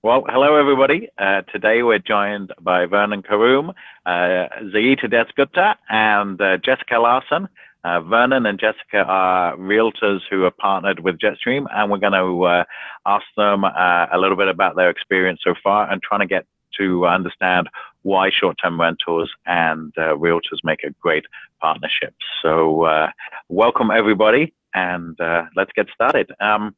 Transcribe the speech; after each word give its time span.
Well, 0.00 0.24
hello 0.28 0.54
everybody. 0.54 1.08
Uh, 1.18 1.42
today 1.52 1.82
we're 1.82 1.98
joined 1.98 2.52
by 2.60 2.86
Vernon 2.86 3.20
Corum, 3.20 3.70
uh, 4.06 4.46
Zaita 4.72 5.06
Desgupta, 5.06 5.74
and 5.88 6.40
uh, 6.40 6.56
Jessica 6.58 7.00
Larsen. 7.00 7.48
Uh, 7.82 8.00
Vernon 8.02 8.46
and 8.46 8.60
Jessica 8.60 8.98
are 8.98 9.56
realtors 9.56 10.20
who 10.30 10.44
are 10.44 10.52
partnered 10.52 11.00
with 11.00 11.18
Jetstream, 11.18 11.66
and 11.74 11.90
we're 11.90 11.98
going 11.98 12.12
to 12.12 12.44
uh, 12.44 12.64
ask 13.06 13.24
them 13.36 13.64
uh, 13.64 14.06
a 14.12 14.18
little 14.18 14.36
bit 14.36 14.46
about 14.46 14.76
their 14.76 14.88
experience 14.88 15.40
so 15.42 15.54
far 15.64 15.90
and 15.90 16.00
trying 16.00 16.20
to 16.20 16.26
get 16.26 16.46
to 16.78 17.04
understand 17.04 17.68
why 18.02 18.30
short-term 18.30 18.80
rentals 18.80 19.28
and 19.46 19.92
uh, 19.98 20.14
realtors 20.14 20.62
make 20.62 20.84
a 20.84 20.90
great 21.00 21.24
partnership. 21.60 22.14
So, 22.40 23.08
welcome 23.48 23.90
everybody, 23.90 24.54
and 24.74 25.18
let's 25.56 25.72
get 25.74 25.88
started. 25.92 26.30
Um, 26.38 26.76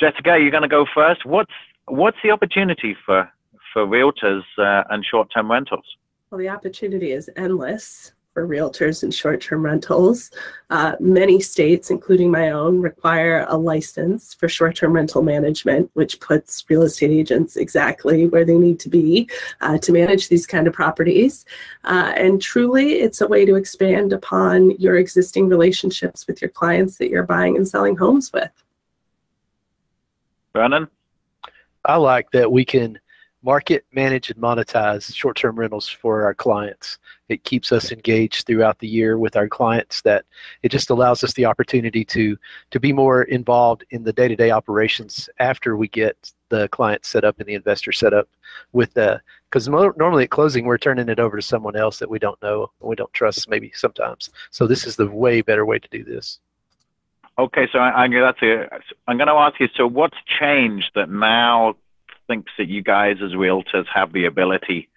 Jessica, 0.00 0.38
you're 0.38 0.50
going 0.50 0.62
to 0.62 0.68
go 0.68 0.86
first. 0.94 1.24
What's 1.24 1.52
what's 1.86 2.16
the 2.22 2.30
opportunity 2.30 2.96
for 3.04 3.30
for 3.72 3.86
realtors 3.86 4.42
uh, 4.58 4.84
and 4.90 5.04
short-term 5.04 5.50
rentals? 5.50 5.84
Well, 6.30 6.38
the 6.38 6.48
opportunity 6.48 7.12
is 7.12 7.30
endless 7.36 8.12
for 8.32 8.46
realtors 8.46 9.04
and 9.04 9.14
short-term 9.14 9.64
rentals. 9.64 10.32
Uh, 10.68 10.96
many 10.98 11.40
states, 11.40 11.90
including 11.90 12.30
my 12.32 12.50
own, 12.50 12.80
require 12.80 13.46
a 13.48 13.56
license 13.56 14.34
for 14.34 14.48
short-term 14.48 14.92
rental 14.92 15.22
management, 15.22 15.88
which 15.94 16.18
puts 16.18 16.64
real 16.68 16.82
estate 16.82 17.12
agents 17.12 17.56
exactly 17.56 18.26
where 18.26 18.44
they 18.44 18.58
need 18.58 18.80
to 18.80 18.88
be 18.88 19.28
uh, 19.60 19.78
to 19.78 19.92
manage 19.92 20.28
these 20.28 20.46
kind 20.46 20.66
of 20.66 20.72
properties. 20.72 21.44
Uh, 21.84 22.12
and 22.16 22.42
truly, 22.42 22.94
it's 22.94 23.20
a 23.20 23.28
way 23.28 23.44
to 23.44 23.54
expand 23.54 24.12
upon 24.12 24.72
your 24.80 24.96
existing 24.96 25.48
relationships 25.48 26.26
with 26.26 26.42
your 26.42 26.50
clients 26.50 26.98
that 26.98 27.10
you're 27.10 27.22
buying 27.22 27.56
and 27.56 27.68
selling 27.68 27.96
homes 27.96 28.32
with. 28.32 28.63
Vernon? 30.54 30.88
I 31.84 31.96
like 31.96 32.30
that 32.30 32.50
we 32.50 32.64
can 32.64 32.98
market, 33.42 33.84
manage, 33.92 34.30
and 34.30 34.40
monetize 34.40 35.14
short-term 35.14 35.58
rentals 35.58 35.86
for 35.86 36.24
our 36.24 36.32
clients. 36.32 36.98
It 37.28 37.44
keeps 37.44 37.72
us 37.72 37.92
engaged 37.92 38.46
throughout 38.46 38.78
the 38.78 38.88
year 38.88 39.18
with 39.18 39.36
our 39.36 39.48
clients. 39.48 40.00
That 40.02 40.24
it 40.62 40.70
just 40.70 40.90
allows 40.90 41.22
us 41.22 41.34
the 41.34 41.44
opportunity 41.44 42.04
to 42.06 42.38
to 42.70 42.80
be 42.80 42.92
more 42.92 43.24
involved 43.24 43.84
in 43.90 44.04
the 44.04 44.12
day-to-day 44.12 44.50
operations 44.50 45.28
after 45.40 45.76
we 45.76 45.88
get 45.88 46.32
the 46.48 46.68
client 46.68 47.04
set 47.04 47.24
up 47.24 47.38
and 47.38 47.46
the 47.46 47.54
investor 47.54 47.92
set 47.92 48.14
up 48.14 48.28
with 48.72 48.94
the 48.94 49.20
because 49.50 49.68
normally 49.68 50.24
at 50.24 50.30
closing 50.30 50.64
we're 50.64 50.78
turning 50.78 51.08
it 51.08 51.18
over 51.18 51.36
to 51.36 51.42
someone 51.42 51.76
else 51.76 51.98
that 51.98 52.08
we 52.08 52.18
don't 52.18 52.40
know 52.42 52.70
we 52.80 52.96
don't 52.96 53.12
trust 53.12 53.48
maybe 53.48 53.72
sometimes. 53.74 54.30
So 54.50 54.66
this 54.66 54.86
is 54.86 54.96
the 54.96 55.10
way 55.10 55.42
better 55.42 55.66
way 55.66 55.78
to 55.78 55.88
do 55.90 56.04
this. 56.04 56.38
Okay, 57.38 57.68
so 57.72 57.78
I, 57.78 58.04
I, 58.04 58.08
that's 58.08 58.38
it. 58.42 58.70
I'm 59.08 59.16
going 59.16 59.28
to 59.28 59.34
ask 59.34 59.58
you. 59.58 59.68
So, 59.76 59.86
what's 59.86 60.16
changed 60.26 60.92
that 60.94 61.10
now 61.10 61.74
thinks 62.28 62.52
that 62.58 62.68
you 62.68 62.82
guys 62.82 63.16
as 63.22 63.32
realtors 63.32 63.86
have 63.92 64.12
the 64.12 64.24
ability 64.24 64.88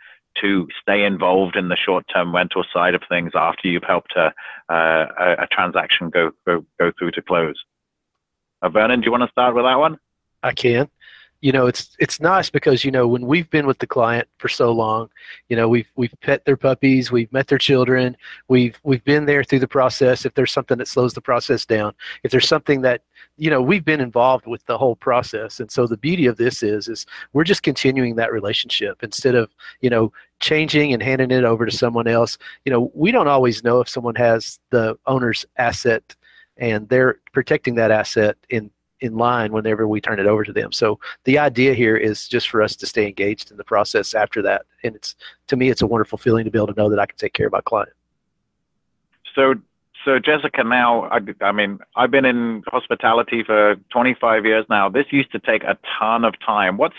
to 0.41 0.67
stay 0.79 1.03
involved 1.03 1.55
in 1.55 1.67
the 1.69 1.75
short-term 1.75 2.35
rental 2.35 2.63
side 2.71 2.93
of 2.93 3.01
things 3.09 3.31
after 3.33 3.67
you've 3.67 3.83
helped 3.83 4.13
a, 4.15 4.31
uh, 4.71 5.07
a, 5.19 5.43
a 5.43 5.47
transaction 5.51 6.11
go, 6.11 6.31
go 6.45 6.63
go 6.79 6.91
through 6.97 7.11
to 7.11 7.21
close? 7.21 7.55
Uh, 8.61 8.69
Vernon, 8.69 9.01
do 9.01 9.05
you 9.05 9.11
want 9.11 9.23
to 9.23 9.31
start 9.31 9.55
with 9.55 9.65
that 9.65 9.79
one? 9.79 9.97
I 10.43 10.53
can 10.53 10.89
you 11.47 11.53
know 11.53 11.65
it's 11.65 11.95
it's 11.97 12.19
nice 12.19 12.49
because 12.49 12.83
you 12.83 12.91
know 12.91 13.07
when 13.07 13.25
we've 13.25 13.49
been 13.49 13.65
with 13.65 13.79
the 13.79 13.87
client 13.87 14.27
for 14.37 14.49
so 14.49 14.69
long 14.69 15.09
you 15.47 15.55
know 15.55 15.69
we've 15.69 15.89
we've 15.95 16.13
pet 16.19 16.43
their 16.43 16.57
puppies 16.57 17.09
we've 17.09 17.31
met 17.31 17.47
their 17.47 17.57
children 17.57 18.17
we've 18.49 18.77
we've 18.83 19.05
been 19.05 19.25
there 19.25 19.45
through 19.45 19.59
the 19.59 19.67
process. 19.67 20.25
If 20.25 20.33
there's 20.33 20.51
something 20.51 20.77
that 20.77 20.89
slows 20.89 21.13
the 21.13 21.21
process 21.21 21.65
down 21.65 21.93
if 22.23 22.31
there's 22.31 22.49
something 22.49 22.81
that 22.81 23.03
you 23.37 23.49
know 23.49 23.61
we've 23.61 23.85
been 23.85 24.01
involved 24.01 24.45
with 24.45 24.65
the 24.65 24.77
whole 24.77 24.97
process. 24.97 25.61
And 25.61 25.71
so 25.71 25.87
the 25.87 25.95
beauty 25.95 26.25
of 26.25 26.35
this 26.35 26.63
is 26.63 26.89
is 26.89 27.05
we're 27.31 27.45
just 27.45 27.63
continuing 27.63 28.17
that 28.17 28.33
relationship 28.33 29.01
instead 29.01 29.35
of 29.35 29.49
you 29.79 29.89
know 29.89 30.11
changing 30.41 30.91
and 30.91 31.01
handing 31.01 31.31
it 31.31 31.45
over 31.45 31.65
to 31.65 31.71
someone 31.71 32.09
else. 32.09 32.37
You 32.65 32.73
know 32.73 32.91
we 32.93 33.13
don't 33.13 33.29
always 33.29 33.63
know 33.63 33.79
if 33.79 33.87
someone 33.87 34.15
has 34.15 34.59
the 34.71 34.99
owner's 35.05 35.45
asset 35.57 36.13
and 36.57 36.89
they're 36.89 37.19
protecting 37.31 37.75
that 37.75 37.91
asset 37.91 38.35
in 38.49 38.69
in 38.99 39.15
line 39.15 39.51
whenever 39.51 39.87
we 39.87 40.01
turn 40.01 40.19
it 40.19 40.25
over 40.25 40.43
to 40.43 40.51
them. 40.51 40.71
So 40.71 40.99
the 41.25 41.37
idea 41.37 41.73
here 41.73 41.95
is 41.95 42.27
just 42.27 42.49
for 42.49 42.61
us 42.61 42.75
to 42.77 42.85
stay 42.85 43.05
engaged 43.07 43.51
in 43.51 43.57
the 43.57 43.63
process 43.63 44.13
after 44.13 44.41
that. 44.43 44.65
And 44.83 44.95
it's 44.95 45.15
to 45.47 45.55
me, 45.55 45.69
it's 45.69 45.81
a 45.81 45.87
wonderful 45.87 46.17
feeling 46.17 46.45
to 46.45 46.51
be 46.51 46.57
able 46.57 46.73
to 46.73 46.79
know 46.79 46.89
that 46.89 46.99
I 46.99 47.05
can 47.05 47.17
take 47.17 47.33
care 47.33 47.47
of 47.47 47.51
my 47.53 47.61
client. 47.61 47.93
So, 49.35 49.55
so 50.03 50.19
Jessica, 50.19 50.63
now 50.63 51.03
I, 51.05 51.19
I 51.41 51.51
mean, 51.51 51.79
I've 51.95 52.11
been 52.11 52.25
in 52.25 52.63
hospitality 52.67 53.43
for 53.43 53.75
25 53.91 54.45
years 54.45 54.65
now. 54.69 54.89
This 54.89 55.05
used 55.11 55.31
to 55.33 55.39
take 55.39 55.63
a 55.63 55.77
ton 55.99 56.25
of 56.25 56.33
time. 56.39 56.77
What's 56.77 56.95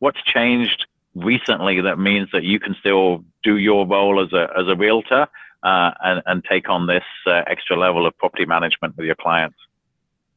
what's 0.00 0.22
changed 0.22 0.86
recently 1.14 1.80
that 1.80 1.98
means 1.98 2.28
that 2.32 2.44
you 2.44 2.60
can 2.60 2.76
still 2.78 3.24
do 3.42 3.56
your 3.56 3.86
role 3.86 4.22
as 4.22 4.32
a 4.32 4.48
as 4.56 4.68
a 4.68 4.76
realtor 4.76 5.26
uh, 5.62 5.90
and 6.04 6.22
and 6.26 6.44
take 6.44 6.68
on 6.68 6.86
this 6.86 7.04
uh, 7.26 7.42
extra 7.46 7.76
level 7.76 8.06
of 8.06 8.16
property 8.18 8.44
management 8.44 8.96
with 8.96 9.06
your 9.06 9.16
clients? 9.16 9.56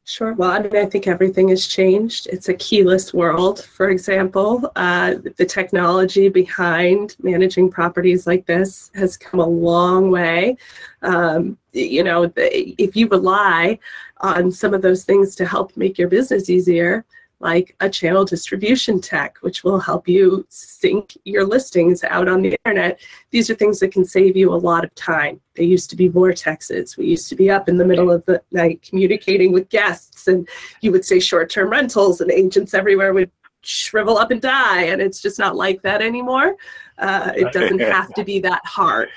Sure. 0.04 0.32
Well, 0.34 0.50
I 0.50 0.58
mean, 0.58 0.76
I 0.76 0.84
think 0.86 1.06
everything 1.06 1.48
has 1.50 1.66
changed. 1.66 2.26
It's 2.26 2.48
a 2.48 2.54
keyless 2.54 3.14
world, 3.14 3.64
for 3.64 3.88
example. 3.90 4.70
Uh, 4.74 5.14
the 5.36 5.46
technology 5.46 6.28
behind 6.28 7.14
managing 7.22 7.70
properties 7.70 8.26
like 8.26 8.44
this 8.46 8.90
has 8.96 9.16
come 9.16 9.38
a 9.38 9.46
long 9.46 10.10
way. 10.10 10.56
Um, 11.02 11.56
you 11.72 12.02
know, 12.02 12.32
if 12.36 12.96
you 12.96 13.06
rely 13.08 13.78
on 14.20 14.50
some 14.50 14.74
of 14.74 14.82
those 14.82 15.04
things 15.04 15.36
to 15.36 15.46
help 15.46 15.76
make 15.76 15.98
your 15.98 16.08
business 16.08 16.50
easier, 16.50 17.04
like 17.42 17.74
a 17.80 17.90
channel 17.90 18.24
distribution 18.24 19.00
tech, 19.00 19.36
which 19.40 19.64
will 19.64 19.80
help 19.80 20.08
you 20.08 20.46
sync 20.48 21.16
your 21.24 21.44
listings 21.44 22.04
out 22.04 22.28
on 22.28 22.40
the 22.40 22.56
internet. 22.64 23.00
These 23.30 23.50
are 23.50 23.54
things 23.54 23.80
that 23.80 23.92
can 23.92 24.04
save 24.04 24.36
you 24.36 24.52
a 24.52 24.54
lot 24.54 24.84
of 24.84 24.94
time. 24.94 25.40
They 25.54 25.64
used 25.64 25.90
to 25.90 25.96
be 25.96 26.08
vortexes. 26.08 26.96
We 26.96 27.06
used 27.06 27.28
to 27.28 27.36
be 27.36 27.50
up 27.50 27.68
in 27.68 27.76
the 27.76 27.84
middle 27.84 28.10
of 28.10 28.24
the 28.26 28.40
night 28.52 28.80
communicating 28.88 29.52
with 29.52 29.68
guests, 29.68 30.28
and 30.28 30.48
you 30.80 30.92
would 30.92 31.04
say 31.04 31.18
short 31.18 31.50
term 31.50 31.70
rentals, 31.70 32.20
and 32.20 32.30
agents 32.30 32.74
everywhere 32.74 33.12
would 33.12 33.30
shrivel 33.62 34.18
up 34.18 34.30
and 34.30 34.40
die. 34.40 34.84
And 34.84 35.02
it's 35.02 35.20
just 35.20 35.38
not 35.38 35.56
like 35.56 35.82
that 35.82 36.00
anymore. 36.00 36.56
Uh, 36.98 37.32
it 37.36 37.52
doesn't 37.52 37.80
have 37.98 38.14
to 38.14 38.24
be 38.24 38.38
that 38.40 38.64
hard. 38.64 39.08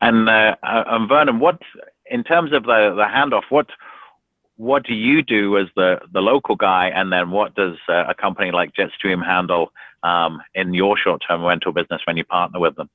And, 0.00 0.28
uh, 0.28 0.56
uh, 0.64 0.84
and 0.88 1.08
Vernon, 1.08 1.38
what 1.38 1.60
in 2.06 2.24
terms 2.24 2.52
of 2.52 2.64
the, 2.64 2.92
the 2.96 3.04
handoff, 3.04 3.44
what 3.48 3.68
what 4.62 4.84
do 4.84 4.94
you 4.94 5.22
do 5.22 5.58
as 5.58 5.66
the, 5.74 5.98
the 6.12 6.20
local 6.20 6.54
guy, 6.54 6.88
and 6.94 7.12
then 7.12 7.32
what 7.32 7.52
does 7.56 7.74
uh, 7.88 8.04
a 8.08 8.14
company 8.14 8.52
like 8.52 8.70
Jetstream 8.74 9.24
handle 9.24 9.72
um, 10.04 10.40
in 10.54 10.72
your 10.72 10.96
short-term 10.96 11.42
rental 11.42 11.72
business 11.72 12.00
when 12.06 12.16
you 12.16 12.24
partner 12.24 12.60
with 12.60 12.76
them? 12.76 12.88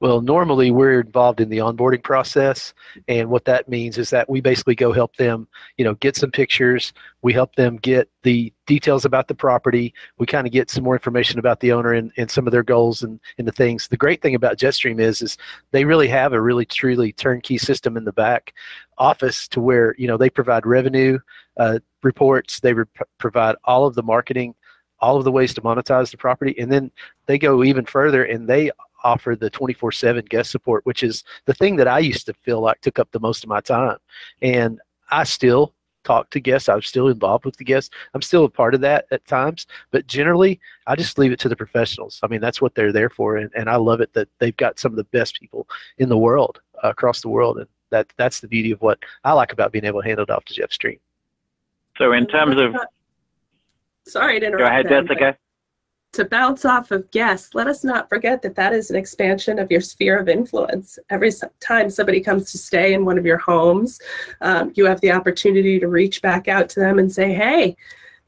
Well, 0.00 0.20
normally 0.20 0.70
we're 0.70 1.00
involved 1.00 1.40
in 1.40 1.48
the 1.48 1.58
onboarding 1.58 2.02
process, 2.02 2.74
and 3.08 3.28
what 3.30 3.46
that 3.46 3.68
means 3.68 3.96
is 3.96 4.10
that 4.10 4.28
we 4.28 4.40
basically 4.40 4.74
go 4.74 4.92
help 4.92 5.16
them, 5.16 5.48
you 5.78 5.84
know, 5.84 5.94
get 5.94 6.16
some 6.16 6.30
pictures. 6.30 6.92
We 7.22 7.32
help 7.32 7.54
them 7.56 7.76
get 7.76 8.10
the 8.22 8.52
details 8.66 9.06
about 9.06 9.28
the 9.28 9.34
property. 9.34 9.94
We 10.18 10.26
kind 10.26 10.46
of 10.46 10.52
get 10.52 10.70
some 10.70 10.84
more 10.84 10.94
information 10.94 11.38
about 11.38 11.60
the 11.60 11.72
owner 11.72 11.94
and, 11.94 12.12
and 12.18 12.30
some 12.30 12.46
of 12.46 12.52
their 12.52 12.62
goals 12.62 13.02
and, 13.02 13.20
and 13.38 13.48
the 13.48 13.52
things. 13.52 13.88
The 13.88 13.96
great 13.96 14.20
thing 14.20 14.34
about 14.34 14.58
Jetstream 14.58 15.00
is 15.00 15.22
is 15.22 15.38
they 15.70 15.84
really 15.84 16.08
have 16.08 16.34
a 16.34 16.42
really 16.42 16.66
truly 16.66 17.12
turnkey 17.12 17.56
system 17.56 17.96
in 17.96 18.04
the 18.04 18.12
back 18.12 18.52
office 18.98 19.48
to 19.48 19.60
where 19.60 19.94
you 19.98 20.06
know 20.06 20.16
they 20.16 20.30
provide 20.30 20.66
revenue 20.66 21.18
uh, 21.58 21.78
reports, 22.02 22.60
they 22.60 22.72
re- 22.72 22.84
provide 23.18 23.56
all 23.64 23.86
of 23.86 23.94
the 23.94 24.02
marketing 24.02 24.54
all 24.98 25.18
of 25.18 25.24
the 25.24 25.30
ways 25.30 25.52
to 25.52 25.60
monetize 25.60 26.10
the 26.10 26.16
property 26.16 26.54
and 26.58 26.72
then 26.72 26.90
they 27.26 27.36
go 27.36 27.62
even 27.62 27.84
further 27.84 28.24
and 28.24 28.48
they 28.48 28.70
offer 29.06 29.36
the 29.36 29.50
24/7 29.50 30.28
guest 30.28 30.50
support, 30.50 30.84
which 30.84 31.02
is 31.02 31.22
the 31.44 31.54
thing 31.54 31.76
that 31.76 31.88
I 31.88 32.00
used 32.00 32.26
to 32.26 32.34
feel 32.34 32.60
like 32.60 32.80
took 32.80 32.98
up 32.98 33.10
the 33.12 33.20
most 33.20 33.44
of 33.44 33.48
my 33.48 33.60
time. 33.60 33.98
And 34.42 34.80
I 35.10 35.24
still 35.24 35.74
talk 36.02 36.30
to 36.30 36.40
guests. 36.40 36.68
I'm 36.68 36.82
still 36.82 37.08
involved 37.08 37.44
with 37.44 37.56
the 37.56 37.64
guests. 37.64 37.90
I'm 38.14 38.22
still 38.22 38.44
a 38.44 38.50
part 38.50 38.74
of 38.74 38.80
that 38.80 39.06
at 39.10 39.26
times, 39.26 39.66
but 39.90 40.06
generally, 40.06 40.60
I 40.86 40.96
just 40.96 41.18
leave 41.18 41.32
it 41.32 41.40
to 41.40 41.48
the 41.48 41.56
professionals. 41.56 42.20
I 42.22 42.28
mean, 42.28 42.40
that's 42.40 42.60
what 42.60 42.74
they're 42.74 42.92
there 42.92 43.10
for, 43.10 43.36
and, 43.36 43.50
and 43.56 43.68
I 43.68 43.76
love 43.76 44.00
it 44.00 44.12
that 44.14 44.28
they've 44.38 44.56
got 44.56 44.78
some 44.78 44.92
of 44.92 44.96
the 44.96 45.04
best 45.04 45.38
people 45.40 45.68
in 45.98 46.08
the 46.08 46.18
world 46.18 46.60
uh, 46.82 46.90
across 46.90 47.20
the 47.20 47.28
world, 47.28 47.58
and 47.58 47.68
that 47.90 48.12
that's 48.16 48.40
the 48.40 48.48
beauty 48.48 48.70
of 48.70 48.80
what 48.80 48.98
I 49.24 49.32
like 49.32 49.52
about 49.52 49.72
being 49.72 49.84
able 49.84 50.02
to 50.02 50.08
hand 50.08 50.20
it 50.20 50.30
off 50.30 50.44
to 50.46 50.54
Jetstream. 50.54 50.98
So, 51.98 52.12
in 52.12 52.26
terms 52.26 52.60
of, 52.60 52.76
sorry 54.06 54.40
to 54.40 54.46
interrupt. 54.46 54.60
Go 54.60 54.66
ahead, 54.66 54.88
Jessica 54.88 55.38
to 56.16 56.24
bounce 56.24 56.64
off 56.64 56.90
of 56.90 57.10
guests, 57.10 57.54
let 57.54 57.66
us 57.66 57.84
not 57.84 58.08
forget 58.08 58.40
that 58.42 58.54
that 58.56 58.72
is 58.72 58.90
an 58.90 58.96
expansion 58.96 59.58
of 59.58 59.70
your 59.70 59.82
sphere 59.82 60.18
of 60.18 60.28
influence. 60.28 60.98
Every 61.10 61.30
time 61.60 61.90
somebody 61.90 62.20
comes 62.20 62.50
to 62.52 62.58
stay 62.58 62.94
in 62.94 63.04
one 63.04 63.18
of 63.18 63.26
your 63.26 63.36
homes, 63.36 64.00
um, 64.40 64.72
you 64.74 64.86
have 64.86 65.00
the 65.02 65.12
opportunity 65.12 65.78
to 65.78 65.88
reach 65.88 66.22
back 66.22 66.48
out 66.48 66.68
to 66.70 66.80
them 66.80 66.98
and 66.98 67.12
say, 67.12 67.34
hey, 67.34 67.76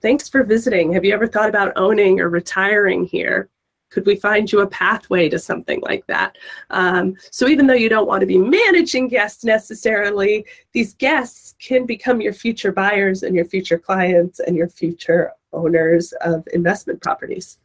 thanks 0.02 0.28
for 0.28 0.44
visiting. 0.44 0.93
Have 0.93 1.05
you 1.05 1.14
ever 1.14 1.26
thought 1.26 1.49
about 1.49 1.72
owning 1.76 2.20
or 2.20 2.28
retiring 2.28 3.05
here? 3.05 3.49
Could 3.90 4.06
we 4.06 4.17
find 4.17 4.50
you 4.50 4.61
a 4.61 4.67
pathway 4.67 5.29
to 5.29 5.38
something 5.38 5.81
like 5.81 6.06
that? 6.06 6.37
Um, 6.70 7.14
so 7.31 7.49
even 7.49 7.67
though 7.67 7.75
you 7.75 7.88
don't 7.88 8.06
want 8.06 8.20
to 8.20 8.26
be 8.26 8.38
managing 8.38 9.08
guests 9.08 9.44
necessarily, 9.44 10.44
these 10.73 10.94
guests 10.94 11.55
can 11.58 11.87
become 11.87 12.20
your 12.20 12.32
future 12.32 12.73
buyers 12.73 13.23
and 13.23 13.35
your 13.35 13.46
future 13.46 13.79
clients 13.79 14.40
and 14.40 14.56
your 14.56 14.69
future 14.69 15.32
owners 15.52 16.12
of 16.20 16.46
investment 16.52 17.00
properties. 17.00 17.58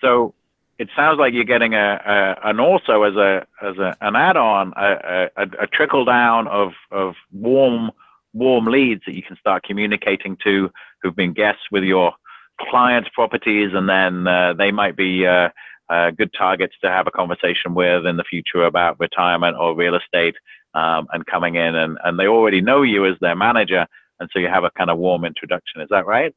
So 0.00 0.34
it 0.78 0.88
sounds 0.96 1.18
like 1.18 1.32
you're 1.32 1.44
getting 1.44 1.74
a, 1.74 2.00
a 2.04 2.48
an 2.48 2.60
also 2.60 3.04
as 3.04 3.14
a 3.16 3.46
as 3.62 3.78
a, 3.78 3.96
an 4.00 4.16
add-on 4.16 4.72
a, 4.76 5.28
a, 5.36 5.42
a 5.60 5.66
trickle 5.66 6.04
down 6.04 6.48
of 6.48 6.72
of 6.90 7.14
warm 7.32 7.90
warm 8.32 8.66
leads 8.66 9.02
that 9.06 9.14
you 9.14 9.22
can 9.22 9.36
start 9.36 9.62
communicating 9.62 10.36
to 10.44 10.70
who've 11.00 11.16
been 11.16 11.32
guests 11.32 11.62
with 11.70 11.84
your 11.84 12.12
clients' 12.60 13.10
properties, 13.14 13.70
and 13.74 13.88
then 13.88 14.26
uh, 14.26 14.54
they 14.54 14.70
might 14.70 14.96
be 14.96 15.26
uh, 15.26 15.48
uh, 15.90 16.10
good 16.10 16.30
targets 16.36 16.74
to 16.82 16.88
have 16.88 17.06
a 17.06 17.10
conversation 17.10 17.74
with 17.74 18.06
in 18.06 18.16
the 18.16 18.24
future 18.24 18.64
about 18.64 18.98
retirement 18.98 19.56
or 19.58 19.76
real 19.76 19.96
estate, 19.96 20.34
um, 20.74 21.06
and 21.12 21.26
coming 21.26 21.54
in, 21.56 21.74
and, 21.74 21.98
and 22.04 22.18
they 22.18 22.26
already 22.26 22.60
know 22.60 22.82
you 22.82 23.06
as 23.06 23.16
their 23.20 23.36
manager, 23.36 23.86
and 24.20 24.28
so 24.32 24.38
you 24.38 24.48
have 24.48 24.64
a 24.64 24.70
kind 24.70 24.90
of 24.90 24.98
warm 24.98 25.24
introduction. 25.24 25.80
Is 25.80 25.88
that 25.90 26.06
right? 26.06 26.34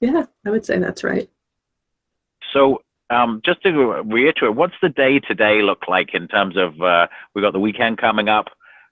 Yeah, 0.00 0.26
I 0.44 0.50
would 0.50 0.66
say 0.66 0.78
that's 0.78 1.04
right. 1.04 1.30
So 2.52 2.82
um, 3.10 3.40
just 3.44 3.62
to 3.62 3.70
reiterate, 3.70 4.56
what's 4.56 4.74
the 4.82 4.88
day 4.88 5.20
to 5.20 5.34
day 5.34 5.62
look 5.62 5.86
like 5.88 6.14
in 6.14 6.28
terms 6.28 6.56
of 6.56 6.80
uh, 6.80 7.06
we've 7.34 7.42
got 7.42 7.52
the 7.52 7.60
weekend 7.60 7.98
coming 7.98 8.28
up? 8.28 8.46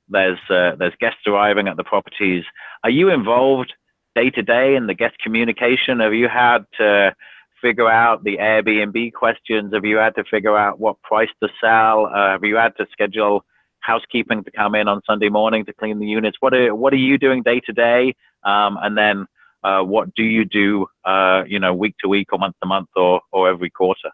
There's 0.08 0.38
uh, 0.48 0.76
there's 0.78 0.94
guests 1.00 1.20
arriving 1.26 1.68
at 1.68 1.76
the 1.76 1.84
properties. 1.84 2.44
Are 2.84 2.90
you 2.90 3.10
involved 3.10 3.72
day 4.14 4.30
to 4.30 4.42
day 4.42 4.76
and 4.76 4.88
the 4.88 4.94
guest 4.94 5.18
communication? 5.18 6.00
Have 6.00 6.14
you 6.14 6.28
had 6.28 6.64
to 6.78 7.14
figure 7.60 7.88
out 7.88 8.24
the 8.24 8.38
Airbnb 8.38 9.12
questions? 9.12 9.74
Have 9.74 9.84
you 9.84 9.96
had 9.96 10.14
to 10.16 10.24
figure 10.24 10.56
out 10.56 10.80
what 10.80 11.00
price 11.02 11.28
to 11.42 11.48
sell? 11.60 12.06
Uh, 12.06 12.32
have 12.32 12.44
you 12.44 12.56
had 12.56 12.76
to 12.78 12.86
schedule 12.92 13.44
housekeeping 13.80 14.44
to 14.44 14.50
come 14.50 14.74
in 14.74 14.88
on 14.88 15.00
Sunday 15.06 15.28
morning 15.28 15.64
to 15.64 15.72
clean 15.72 15.98
the 15.98 16.06
units? 16.06 16.36
What 16.40 16.54
are 16.54 16.74
what 16.74 16.92
are 16.92 16.96
you 16.96 17.18
doing 17.18 17.42
day 17.42 17.60
to 17.60 17.72
day? 17.72 18.14
Um, 18.44 18.78
and 18.82 18.96
then 18.96 19.26
uh, 19.62 19.82
what 19.82 20.14
do 20.14 20.22
you 20.22 20.44
do, 20.44 20.86
uh, 21.04 21.44
you 21.46 21.58
know, 21.58 21.74
week 21.74 21.94
to 22.00 22.08
week 22.08 22.32
or 22.32 22.38
month 22.38 22.56
to 22.62 22.66
month 22.66 22.88
or, 22.96 23.20
or 23.32 23.48
every 23.50 23.70
quarter? 23.70 24.10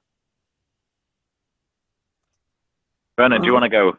Vernon, 3.16 3.40
do 3.40 3.46
you 3.46 3.52
want 3.52 3.62
to 3.62 3.70
go? 3.70 3.96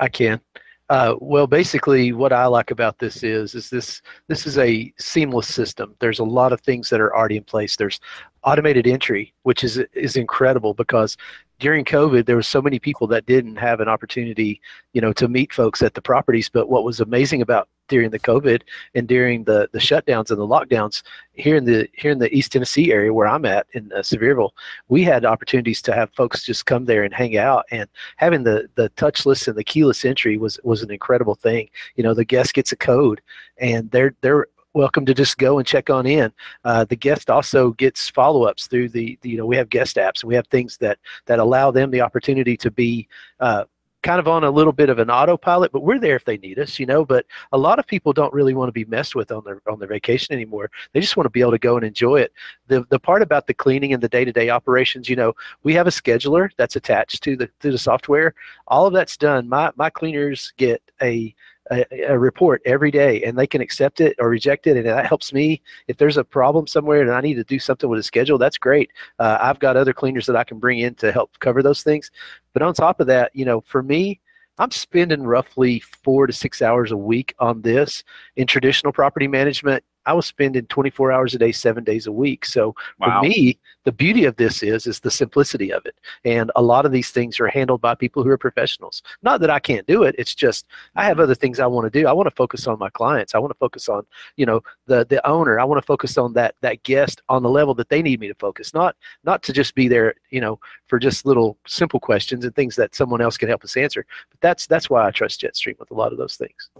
I 0.00 0.08
can. 0.08 0.40
Uh, 0.90 1.14
well, 1.20 1.46
basically, 1.46 2.12
what 2.12 2.32
I 2.32 2.44
like 2.44 2.70
about 2.70 2.98
this 2.98 3.22
is 3.22 3.54
is 3.54 3.70
this 3.70 4.02
this 4.28 4.46
is 4.46 4.58
a 4.58 4.92
seamless 4.98 5.52
system. 5.52 5.94
There's 5.98 6.18
a 6.18 6.24
lot 6.24 6.52
of 6.52 6.60
things 6.60 6.90
that 6.90 7.00
are 7.00 7.14
already 7.16 7.38
in 7.38 7.44
place. 7.44 7.76
There's 7.76 8.00
automated 8.42 8.86
entry, 8.86 9.32
which 9.44 9.64
is 9.64 9.78
is 9.94 10.16
incredible 10.16 10.74
because 10.74 11.16
during 11.58 11.86
COVID, 11.86 12.26
there 12.26 12.36
was 12.36 12.46
so 12.46 12.60
many 12.60 12.78
people 12.78 13.06
that 13.06 13.24
didn't 13.24 13.56
have 13.56 13.80
an 13.80 13.88
opportunity, 13.88 14.60
you 14.92 15.00
know, 15.00 15.12
to 15.14 15.26
meet 15.26 15.54
folks 15.54 15.80
at 15.80 15.94
the 15.94 16.02
properties. 16.02 16.50
But 16.50 16.68
what 16.68 16.84
was 16.84 17.00
amazing 17.00 17.40
about 17.40 17.68
during 17.88 18.10
the 18.10 18.18
COVID 18.18 18.62
and 18.94 19.06
during 19.06 19.44
the 19.44 19.68
the 19.72 19.78
shutdowns 19.78 20.30
and 20.30 20.38
the 20.38 20.46
lockdowns 20.46 21.02
here 21.32 21.56
in 21.56 21.64
the 21.64 21.88
here 21.94 22.10
in 22.10 22.18
the 22.18 22.34
East 22.34 22.52
Tennessee 22.52 22.92
area 22.92 23.12
where 23.12 23.26
I'm 23.26 23.44
at 23.44 23.66
in 23.72 23.92
uh, 23.92 23.98
Sevierville, 23.98 24.50
we 24.88 25.02
had 25.02 25.24
opportunities 25.24 25.82
to 25.82 25.94
have 25.94 26.12
folks 26.14 26.44
just 26.44 26.66
come 26.66 26.84
there 26.84 27.02
and 27.02 27.12
hang 27.12 27.36
out. 27.36 27.64
And 27.70 27.88
having 28.16 28.44
the 28.44 28.68
the 28.74 28.90
touchless 28.90 29.48
and 29.48 29.56
the 29.56 29.64
keyless 29.64 30.04
entry 30.04 30.36
was 30.36 30.58
was 30.64 30.82
an 30.82 30.90
incredible 30.90 31.34
thing. 31.34 31.68
You 31.96 32.04
know, 32.04 32.14
the 32.14 32.24
guest 32.24 32.54
gets 32.54 32.72
a 32.72 32.76
code, 32.76 33.20
and 33.58 33.90
they're 33.90 34.14
they're 34.20 34.46
welcome 34.74 35.06
to 35.06 35.14
just 35.14 35.38
go 35.38 35.58
and 35.58 35.66
check 35.66 35.88
on 35.88 36.04
in. 36.04 36.32
Uh, 36.64 36.84
the 36.84 36.96
guest 36.96 37.30
also 37.30 37.70
gets 37.72 38.10
follow-ups 38.10 38.66
through 38.66 38.88
the, 38.88 39.16
the, 39.22 39.30
you 39.30 39.36
know 39.36 39.46
we 39.46 39.56
have 39.56 39.70
guest 39.70 39.96
apps 39.96 40.24
we 40.24 40.34
have 40.34 40.46
things 40.48 40.76
that 40.78 40.98
that 41.26 41.38
allow 41.38 41.70
them 41.70 41.90
the 41.90 42.00
opportunity 42.00 42.56
to 42.56 42.70
be 42.70 43.08
uh, 43.40 43.64
kind 44.04 44.20
of 44.20 44.28
on 44.28 44.44
a 44.44 44.50
little 44.50 44.72
bit 44.72 44.90
of 44.90 45.00
an 45.00 45.10
autopilot, 45.10 45.72
but 45.72 45.82
we're 45.82 45.98
there 45.98 46.14
if 46.14 46.24
they 46.24 46.36
need 46.36 46.58
us, 46.58 46.78
you 46.78 46.86
know. 46.86 47.04
But 47.04 47.26
a 47.52 47.58
lot 47.58 47.78
of 47.80 47.86
people 47.86 48.12
don't 48.12 48.32
really 48.32 48.54
want 48.54 48.68
to 48.68 48.72
be 48.72 48.84
messed 48.84 49.16
with 49.16 49.32
on 49.32 49.42
their 49.44 49.60
on 49.66 49.80
their 49.80 49.88
vacation 49.88 50.34
anymore. 50.34 50.70
They 50.92 51.00
just 51.00 51.16
want 51.16 51.24
to 51.24 51.30
be 51.30 51.40
able 51.40 51.52
to 51.52 51.58
go 51.58 51.76
and 51.76 51.84
enjoy 51.84 52.20
it. 52.20 52.32
The 52.68 52.84
the 52.90 53.00
part 53.00 53.22
about 53.22 53.48
the 53.48 53.54
cleaning 53.54 53.92
and 53.92 54.02
the 54.02 54.08
day 54.08 54.24
to 54.24 54.32
day 54.32 54.50
operations, 54.50 55.08
you 55.08 55.16
know, 55.16 55.32
we 55.64 55.74
have 55.74 55.88
a 55.88 55.90
scheduler 55.90 56.50
that's 56.56 56.76
attached 56.76 57.24
to 57.24 57.36
the 57.36 57.48
to 57.60 57.72
the 57.72 57.78
software. 57.78 58.34
All 58.68 58.86
of 58.86 58.92
that's 58.92 59.16
done. 59.16 59.48
My 59.48 59.72
my 59.74 59.90
cleaners 59.90 60.52
get 60.56 60.82
a 61.02 61.34
a, 61.70 61.84
a, 62.08 62.18
report 62.18 62.62
every 62.64 62.90
day 62.90 63.22
and 63.22 63.38
they 63.38 63.46
can 63.46 63.60
accept 63.60 64.00
it 64.00 64.14
or 64.18 64.28
reject 64.28 64.66
it 64.66 64.76
and 64.76 64.86
that 64.86 65.06
helps 65.06 65.32
me. 65.32 65.62
If 65.88 65.96
there's 65.96 66.16
a 66.16 66.24
problem 66.24 66.66
somewhere 66.66 67.00
and 67.02 67.10
i 67.10 67.20
need 67.20 67.34
to 67.34 67.44
do 67.44 67.58
something 67.58 67.88
with 67.88 68.00
a 68.00 68.02
schedule 68.02 68.38
that's 68.38 68.58
great. 68.58 68.90
Uh, 69.18 69.38
i've 69.40 69.58
got 69.58 69.76
other 69.76 69.92
cleaners 69.92 70.26
that 70.26 70.36
i 70.36 70.44
can 70.44 70.58
bring 70.58 70.80
in 70.80 70.94
to 70.96 71.12
help 71.12 71.38
cover 71.38 71.62
those 71.62 71.82
things. 71.82 72.10
But 72.52 72.62
on 72.62 72.74
top 72.74 73.00
of 73.00 73.06
that 73.06 73.30
you 73.34 73.44
know 73.44 73.62
for 73.62 73.82
me 73.82 74.20
i'm 74.58 74.70
spending 74.70 75.22
roughly 75.22 75.80
four 75.80 76.26
to 76.26 76.32
six 76.32 76.62
hours 76.62 76.92
a 76.92 76.96
week 76.96 77.34
on 77.38 77.62
this 77.62 78.04
in 78.36 78.46
traditional 78.46 78.92
property 78.92 79.26
management 79.26 79.82
I 80.06 80.12
was 80.12 80.26
spending 80.26 80.66
24 80.66 81.12
hours 81.12 81.34
a 81.34 81.38
day, 81.38 81.52
seven 81.52 81.84
days 81.84 82.06
a 82.06 82.12
week. 82.12 82.44
So 82.44 82.74
wow. 83.00 83.20
for 83.20 83.28
me, 83.28 83.58
the 83.84 83.92
beauty 83.92 84.24
of 84.24 84.36
this 84.36 84.62
is 84.62 84.86
is 84.86 85.00
the 85.00 85.10
simplicity 85.10 85.72
of 85.72 85.84
it. 85.86 85.94
And 86.24 86.50
a 86.56 86.62
lot 86.62 86.86
of 86.86 86.92
these 86.92 87.10
things 87.10 87.38
are 87.40 87.48
handled 87.48 87.80
by 87.80 87.94
people 87.94 88.22
who 88.22 88.30
are 88.30 88.38
professionals. 88.38 89.02
Not 89.22 89.40
that 89.40 89.50
I 89.50 89.58
can't 89.58 89.86
do 89.86 90.02
it. 90.02 90.14
It's 90.18 90.34
just 90.34 90.66
I 90.96 91.04
have 91.04 91.14
mm-hmm. 91.14 91.22
other 91.22 91.34
things 91.34 91.60
I 91.60 91.66
want 91.66 91.90
to 91.90 92.00
do. 92.00 92.06
I 92.06 92.12
want 92.12 92.28
to 92.28 92.34
focus 92.34 92.66
on 92.66 92.78
my 92.78 92.90
clients. 92.90 93.34
I 93.34 93.38
want 93.38 93.50
to 93.50 93.58
focus 93.58 93.88
on, 93.88 94.06
you 94.36 94.46
know, 94.46 94.62
the 94.86 95.04
the 95.04 95.24
owner. 95.26 95.60
I 95.60 95.64
want 95.64 95.80
to 95.80 95.86
focus 95.86 96.16
on 96.18 96.32
that 96.34 96.54
that 96.60 96.82
guest 96.82 97.22
on 97.28 97.42
the 97.42 97.50
level 97.50 97.74
that 97.74 97.88
they 97.88 98.02
need 98.02 98.20
me 98.20 98.28
to 98.28 98.34
focus. 98.34 98.74
Not 98.74 98.96
not 99.24 99.42
to 99.44 99.52
just 99.52 99.74
be 99.74 99.88
there, 99.88 100.14
you 100.30 100.40
know, 100.40 100.58
for 100.86 100.98
just 100.98 101.26
little 101.26 101.58
simple 101.66 102.00
questions 102.00 102.44
and 102.44 102.54
things 102.54 102.76
that 102.76 102.94
someone 102.94 103.20
else 103.20 103.36
can 103.36 103.48
help 103.48 103.64
us 103.64 103.76
answer. 103.76 104.06
But 104.30 104.40
that's 104.40 104.66
that's 104.66 104.88
why 104.88 105.06
I 105.06 105.10
trust 105.10 105.40
Jetstream 105.40 105.78
with 105.78 105.90
a 105.90 105.94
lot 105.94 106.12
of 106.12 106.18
those 106.18 106.36
things. 106.36 106.70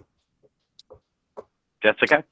Jessica? 1.82 2.24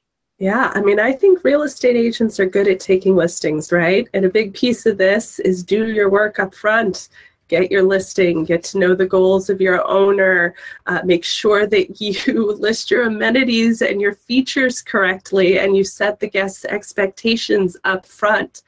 Yeah, 0.42 0.72
I 0.74 0.80
mean, 0.80 0.98
I 0.98 1.12
think 1.12 1.44
real 1.44 1.62
estate 1.62 1.94
agents 1.94 2.40
are 2.40 2.46
good 2.46 2.66
at 2.66 2.80
taking 2.80 3.14
listings, 3.14 3.70
right? 3.70 4.08
And 4.12 4.24
a 4.24 4.28
big 4.28 4.54
piece 4.54 4.86
of 4.86 4.98
this 4.98 5.38
is 5.38 5.62
do 5.62 5.92
your 5.92 6.10
work 6.10 6.40
up 6.40 6.52
front. 6.52 7.10
Get 7.46 7.70
your 7.70 7.84
listing, 7.84 8.44
get 8.44 8.64
to 8.64 8.78
know 8.78 8.96
the 8.96 9.06
goals 9.06 9.48
of 9.50 9.60
your 9.60 9.86
owner, 9.86 10.56
uh, 10.86 11.00
make 11.04 11.22
sure 11.22 11.68
that 11.68 12.00
you 12.26 12.56
list 12.58 12.90
your 12.90 13.06
amenities 13.06 13.82
and 13.82 14.00
your 14.00 14.14
features 14.14 14.82
correctly, 14.82 15.60
and 15.60 15.76
you 15.76 15.84
set 15.84 16.18
the 16.18 16.28
guest's 16.28 16.64
expectations 16.64 17.76
up 17.84 18.04
front. 18.04 18.62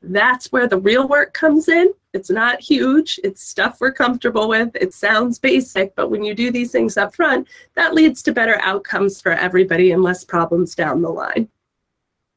That's 0.00 0.52
where 0.52 0.68
the 0.68 0.78
real 0.78 1.06
work 1.06 1.34
comes 1.34 1.68
in. 1.68 1.92
It's 2.14 2.30
not 2.30 2.60
huge. 2.60 3.18
It's 3.24 3.42
stuff 3.42 3.78
we're 3.80 3.92
comfortable 3.92 4.48
with. 4.48 4.74
It 4.76 4.94
sounds 4.94 5.38
basic, 5.38 5.94
but 5.96 6.10
when 6.10 6.22
you 6.22 6.32
do 6.32 6.50
these 6.50 6.70
things 6.70 6.96
up 6.96 7.14
front, 7.14 7.48
that 7.74 7.92
leads 7.92 8.22
to 8.22 8.32
better 8.32 8.60
outcomes 8.62 9.20
for 9.20 9.32
everybody 9.32 9.90
and 9.90 10.02
less 10.02 10.24
problems 10.24 10.74
down 10.76 11.02
the 11.02 11.10
line. 11.10 11.48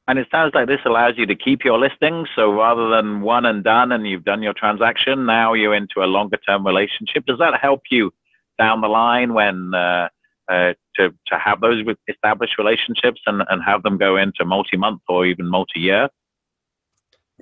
And 0.08 0.18
it 0.18 0.28
sounds 0.32 0.54
like 0.56 0.68
this 0.68 0.80
allows 0.86 1.14
you 1.18 1.26
to 1.28 1.36
keep 1.36 1.64
your 1.64 1.78
listings. 1.78 2.30
So 2.36 2.52
rather 2.52 2.90
than 2.90 3.22
one 3.22 3.46
and 3.46 3.64
done 3.64 3.92
and 3.92 4.08
you've 4.08 4.24
done 4.24 4.42
your 4.42 4.54
transaction, 4.54 5.26
now 5.26 5.54
you're 5.54 5.76
into 5.76 6.02
a 6.02 6.06
longer 6.06 6.38
term 6.38 6.66
relationship. 6.66 7.26
Does 7.26 7.40
that 7.40 7.60
help 7.62 7.82
you 7.92 8.12
down 8.58 8.82
the 8.82 8.88
line 8.88 9.34
when 9.34 9.74
uh, 9.76 10.08
uh, 10.50 10.74
to, 10.96 11.10
to 11.28 11.38
have 11.38 11.60
those 11.62 11.84
established 12.08 12.58
relationships 12.58 13.22
and, 13.28 13.44
and 13.50 13.62
have 13.64 13.84
them 13.84 13.98
go 13.98 14.16
into 14.16 14.46
multi 14.46 14.78
month 14.78 15.02
or 15.10 15.26
even 15.26 15.48
multi 15.48 15.82
year? 15.82 16.10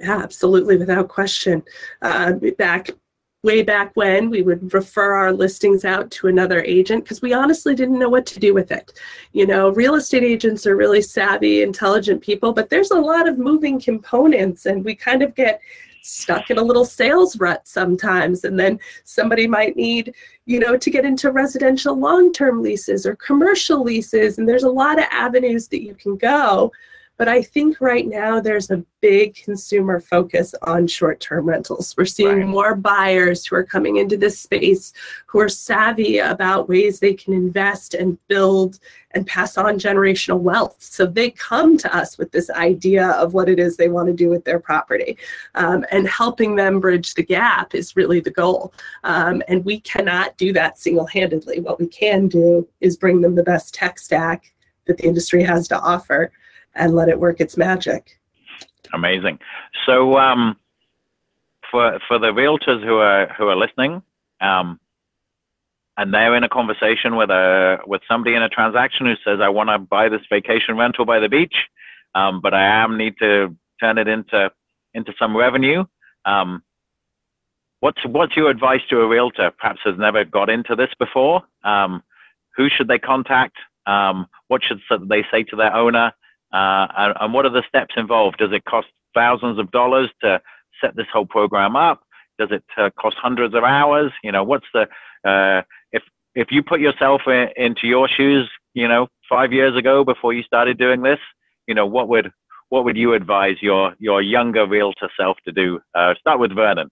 Absolutely, 0.02 0.78
without 0.78 1.08
question. 1.08 1.64
Uh, 2.02 2.34
back 2.58 2.90
way 3.44 3.62
back 3.62 3.92
when, 3.94 4.30
we 4.32 4.42
would 4.42 4.74
refer 4.74 5.14
our 5.14 5.32
listings 5.32 5.86
out 5.86 6.10
to 6.10 6.28
another 6.28 6.64
agent 6.64 7.04
because 7.04 7.22
we 7.22 7.32
honestly 7.32 7.76
didn't 7.76 8.00
know 8.00 8.10
what 8.10 8.26
to 8.26 8.40
do 8.40 8.56
with 8.56 8.72
it. 8.72 8.92
You 9.34 9.46
know, 9.46 9.70
real 9.70 9.96
estate 9.96 10.24
agents 10.24 10.66
are 10.66 10.76
really 10.76 11.02
savvy, 11.02 11.62
intelligent 11.62 12.22
people, 12.22 12.54
but 12.54 12.70
there's 12.70 12.90
a 12.90 13.00
lot 13.00 13.28
of 13.30 13.38
moving 13.38 13.80
components, 13.80 14.66
and 14.66 14.84
we 14.84 14.96
kind 14.96 15.22
of 15.22 15.36
get 15.36 15.62
stuck 16.02 16.52
in 16.52 16.58
a 16.58 16.64
little 16.64 16.86
sales 16.86 17.40
rut 17.40 17.68
sometimes 17.68 18.44
and 18.44 18.60
then 18.60 18.80
somebody 19.06 19.48
might 19.48 19.76
need 19.76 20.14
you 20.46 20.60
know 20.60 20.78
to 20.78 20.92
get 20.92 21.04
into 21.04 21.32
residential 21.32 21.98
long-term 21.98 22.62
leases 22.62 23.08
or 23.08 23.16
commercial 23.16 23.82
leases 23.84 24.38
and 24.38 24.48
there's 24.48 24.62
a 24.64 24.70
lot 24.70 25.00
of 25.00 25.06
avenues 25.10 25.68
that 25.68 25.82
you 25.82 25.96
can 25.96 26.16
go 26.16 26.72
but 27.18 27.30
I 27.30 27.42
think 27.42 27.80
right 27.80 28.06
now 28.06 28.40
there's 28.40 28.70
a 28.70 28.84
big 29.02 29.36
consumer 29.36 30.00
focus 30.00 30.54
on 30.64 30.88
short 30.88 31.20
term 31.20 31.48
rentals. 31.48 31.96
We're 31.98 32.06
seeing 32.06 32.40
right. 32.40 32.48
more 32.48 32.76
buyers 32.76 33.46
who 33.46 33.56
are 33.56 33.64
coming 33.64 33.98
into 33.98 34.18
this 34.18 34.40
space 34.40 34.92
who 35.26 35.40
are 35.40 35.50
savvy 35.50 36.18
about 36.20 36.68
ways 36.68 37.00
they 37.00 37.14
can 37.14 37.34
invest 37.34 37.94
and 37.94 38.18
build 38.28 38.80
and 39.12 39.26
pass 39.26 39.58
on 39.58 39.80
generational 39.80 40.40
wealth. 40.40 40.76
So 40.80 41.06
they 41.06 41.32
come 41.32 41.78
to 41.78 41.96
us 41.96 42.18
with 42.18 42.32
this 42.32 42.50
idea 42.50 43.12
of 43.12 43.34
what 43.34 43.48
it 43.48 43.60
is 43.60 43.78
they 43.78 43.88
want 43.88 44.08
to 44.08 44.14
do 44.14 44.30
with 44.30 44.44
their 44.44 44.60
property. 44.60 45.18
Um, 45.56 45.86
and 45.92 46.08
helping 46.08 46.56
them 46.56 46.82
bridge 46.82 47.14
the 47.14 47.24
gap 47.24 47.74
is 47.74 47.96
really 47.96 48.20
the 48.20 48.32
goal. 48.32 48.74
Um, 49.06 49.42
and 49.48 49.64
we 49.64 49.80
cannot 49.80 50.36
do 50.38 50.52
that 50.54 50.78
single 50.80 51.06
handedly. 51.06 51.62
What 51.62 51.80
we 51.80 51.88
can 51.88 52.28
do 52.28 52.68
is 52.82 52.98
bring 52.98 53.22
them 53.22 53.36
the 53.36 53.44
best 53.44 53.74
tech 53.74 54.00
stack 54.00 54.54
that 54.86 54.98
the 54.98 55.06
industry 55.06 55.44
has 55.44 55.68
to 55.70 55.80
offer 55.80 56.32
and 56.76 56.96
let 56.96 57.10
it 57.10 57.20
work 57.20 57.40
its 57.40 57.58
magic. 57.58 58.20
Amazing. 58.94 59.40
So, 59.86 60.18
um, 60.18 60.58
for 61.72 62.00
for 62.08 62.20
the 62.20 62.28
realtors 62.28 62.84
who 62.84 62.98
are 62.98 63.28
who 63.38 63.48
are 63.48 63.56
listening, 63.56 64.02
um, 64.42 64.80
and 65.98 66.14
they're 66.14 66.36
in 66.36 66.44
a 66.44 66.50
conversation 66.50 67.16
with 67.16 67.30
a 67.30 67.80
with 67.86 68.02
somebody 68.08 68.36
in 68.36 68.44
a 68.44 68.50
transaction 68.50 69.06
who 69.06 69.16
says, 69.24 69.40
"I 69.42 69.50
want 69.50 69.70
to 69.70 69.80
buy 69.80 70.10
this 70.10 70.22
vacation 70.30 70.78
rental 70.78 71.06
by 71.06 71.20
the 71.20 71.30
beach, 71.30 71.56
um, 72.14 72.42
but 72.42 72.54
I 72.54 72.66
am 72.66 72.98
need 72.98 73.18
to 73.20 73.56
turn 73.80 73.98
it 73.98 74.08
into 74.08 74.52
into 74.94 75.14
some 75.18 75.36
revenue." 75.36 75.86
Um, 76.26 76.64
what's 77.80 78.06
what's 78.06 78.36
your 78.36 78.50
advice 78.50 78.82
to 78.90 79.02
a 79.02 79.08
realtor? 79.08 79.52
Perhaps 79.58 79.82
has 79.86 79.98
never 79.98 80.24
got 80.24 80.50
into 80.50 80.76
this 80.76 80.90
before. 81.00 81.44
Um, 81.64 82.04
who 82.56 82.70
should 82.70 82.88
they 82.88 83.00
contact? 83.00 83.58
Um, 83.86 84.28
what 84.48 84.62
should 84.64 84.82
they 85.08 85.24
say 85.32 85.44
to 85.44 85.56
their 85.56 85.74
owner? 85.74 86.14
Uh, 86.56 87.14
and, 87.20 87.34
what 87.34 87.46
are 87.46 87.50
the 87.50 87.64
steps 87.68 87.96
involved? 87.98 88.38
Does 88.38 88.54
it 88.54 88.64
cost 88.64 88.88
thousands 89.14 89.60
of 89.60 89.70
dollars 89.72 90.10
to 90.22 90.42
set 90.82 90.96
this 90.96 91.08
whole 91.12 91.26
program 91.26 91.76
up? 91.76 92.02
Does 92.40 92.50
it 92.52 92.64
uh, 92.78 92.90
cost 92.98 93.18
hundreds 93.22 93.54
of 93.54 93.64
hours? 93.64 94.12
You 94.24 94.32
know, 94.32 94.44
what's 94.44 94.68
the 94.74 94.88
uh, 95.30 95.64
if 95.92 96.04
if 96.34 96.48
you 96.52 96.64
put 96.64 96.80
yourself 96.80 97.22
in, 97.28 97.50
into 97.58 97.88
your 97.88 98.08
shoes, 98.08 98.50
you 98.74 98.88
know, 98.88 99.08
five 99.28 99.52
years 99.52 99.76
ago 99.76 100.06
before 100.06 100.34
you 100.34 100.44
started 100.44 100.78
doing 100.78 101.02
this, 101.02 101.20
you 101.68 101.76
know, 101.76 101.86
what 101.86 102.08
would 102.08 102.32
what 102.70 102.86
would 102.86 102.96
you 102.96 103.14
advise 103.14 103.58
your 103.62 103.94
your 104.00 104.22
younger 104.22 104.66
realtor 104.66 105.10
self 105.20 105.38
to 105.46 105.52
do? 105.52 105.82
Uh, 105.94 106.14
start 106.20 106.40
with 106.40 106.56
Vernon. 106.56 106.90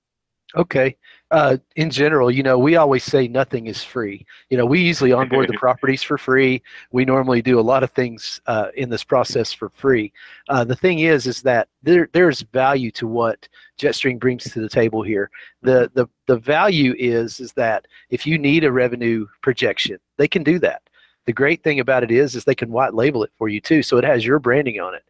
Okay. 0.56 0.96
Uh, 1.32 1.58
in 1.76 1.90
general, 1.90 2.30
you 2.30 2.44
know, 2.44 2.60
we 2.60 2.76
always 2.76 3.04
say 3.04 3.28
nothing 3.28 3.66
is 3.66 3.84
free. 3.84 4.24
You 4.50 4.58
know, 4.58 4.68
we 4.68 4.82
usually 4.82 5.12
onboard 5.14 5.50
the 5.50 5.58
properties 5.58 6.04
for 6.04 6.18
free. 6.18 6.62
We 6.92 7.06
normally 7.06 7.42
do 7.42 7.60
a 7.60 7.62
lot 7.62 7.82
of 7.82 7.92
things 7.92 8.40
uh, 8.46 8.68
in 8.76 8.90
this 8.90 9.04
process 9.04 9.52
for 9.52 9.70
free. 9.70 10.14
Uh, 10.50 10.64
the 10.64 10.76
thing 10.76 11.00
is, 11.00 11.26
is 11.26 11.42
that 11.42 11.70
there 11.82 12.08
there's 12.14 12.42
value 12.42 12.92
to 12.92 13.08
what 13.08 13.48
Jetstream 13.80 14.20
brings 14.20 14.44
to 14.44 14.62
the 14.62 14.70
table 14.70 15.02
here. 15.02 15.32
The 15.64 15.90
the 15.96 16.08
the 16.28 16.38
value 16.38 16.94
is 17.00 17.40
is 17.40 17.54
that 17.54 17.88
if 18.12 18.28
you 18.28 18.38
need 18.38 18.64
a 18.64 18.72
revenue 18.72 19.26
projection, 19.42 19.98
they 20.18 20.28
can 20.28 20.44
do 20.44 20.60
that. 20.60 20.84
The 21.26 21.34
great 21.34 21.64
thing 21.64 21.80
about 21.80 22.04
it 22.04 22.12
is, 22.12 22.36
is 22.36 22.44
they 22.44 22.54
can 22.54 22.70
white 22.70 22.94
label 22.94 23.24
it 23.24 23.32
for 23.38 23.48
you 23.48 23.62
too, 23.62 23.82
so 23.82 23.98
it 23.98 24.04
has 24.04 24.26
your 24.26 24.40
branding 24.40 24.80
on 24.82 24.94
it 24.94 25.04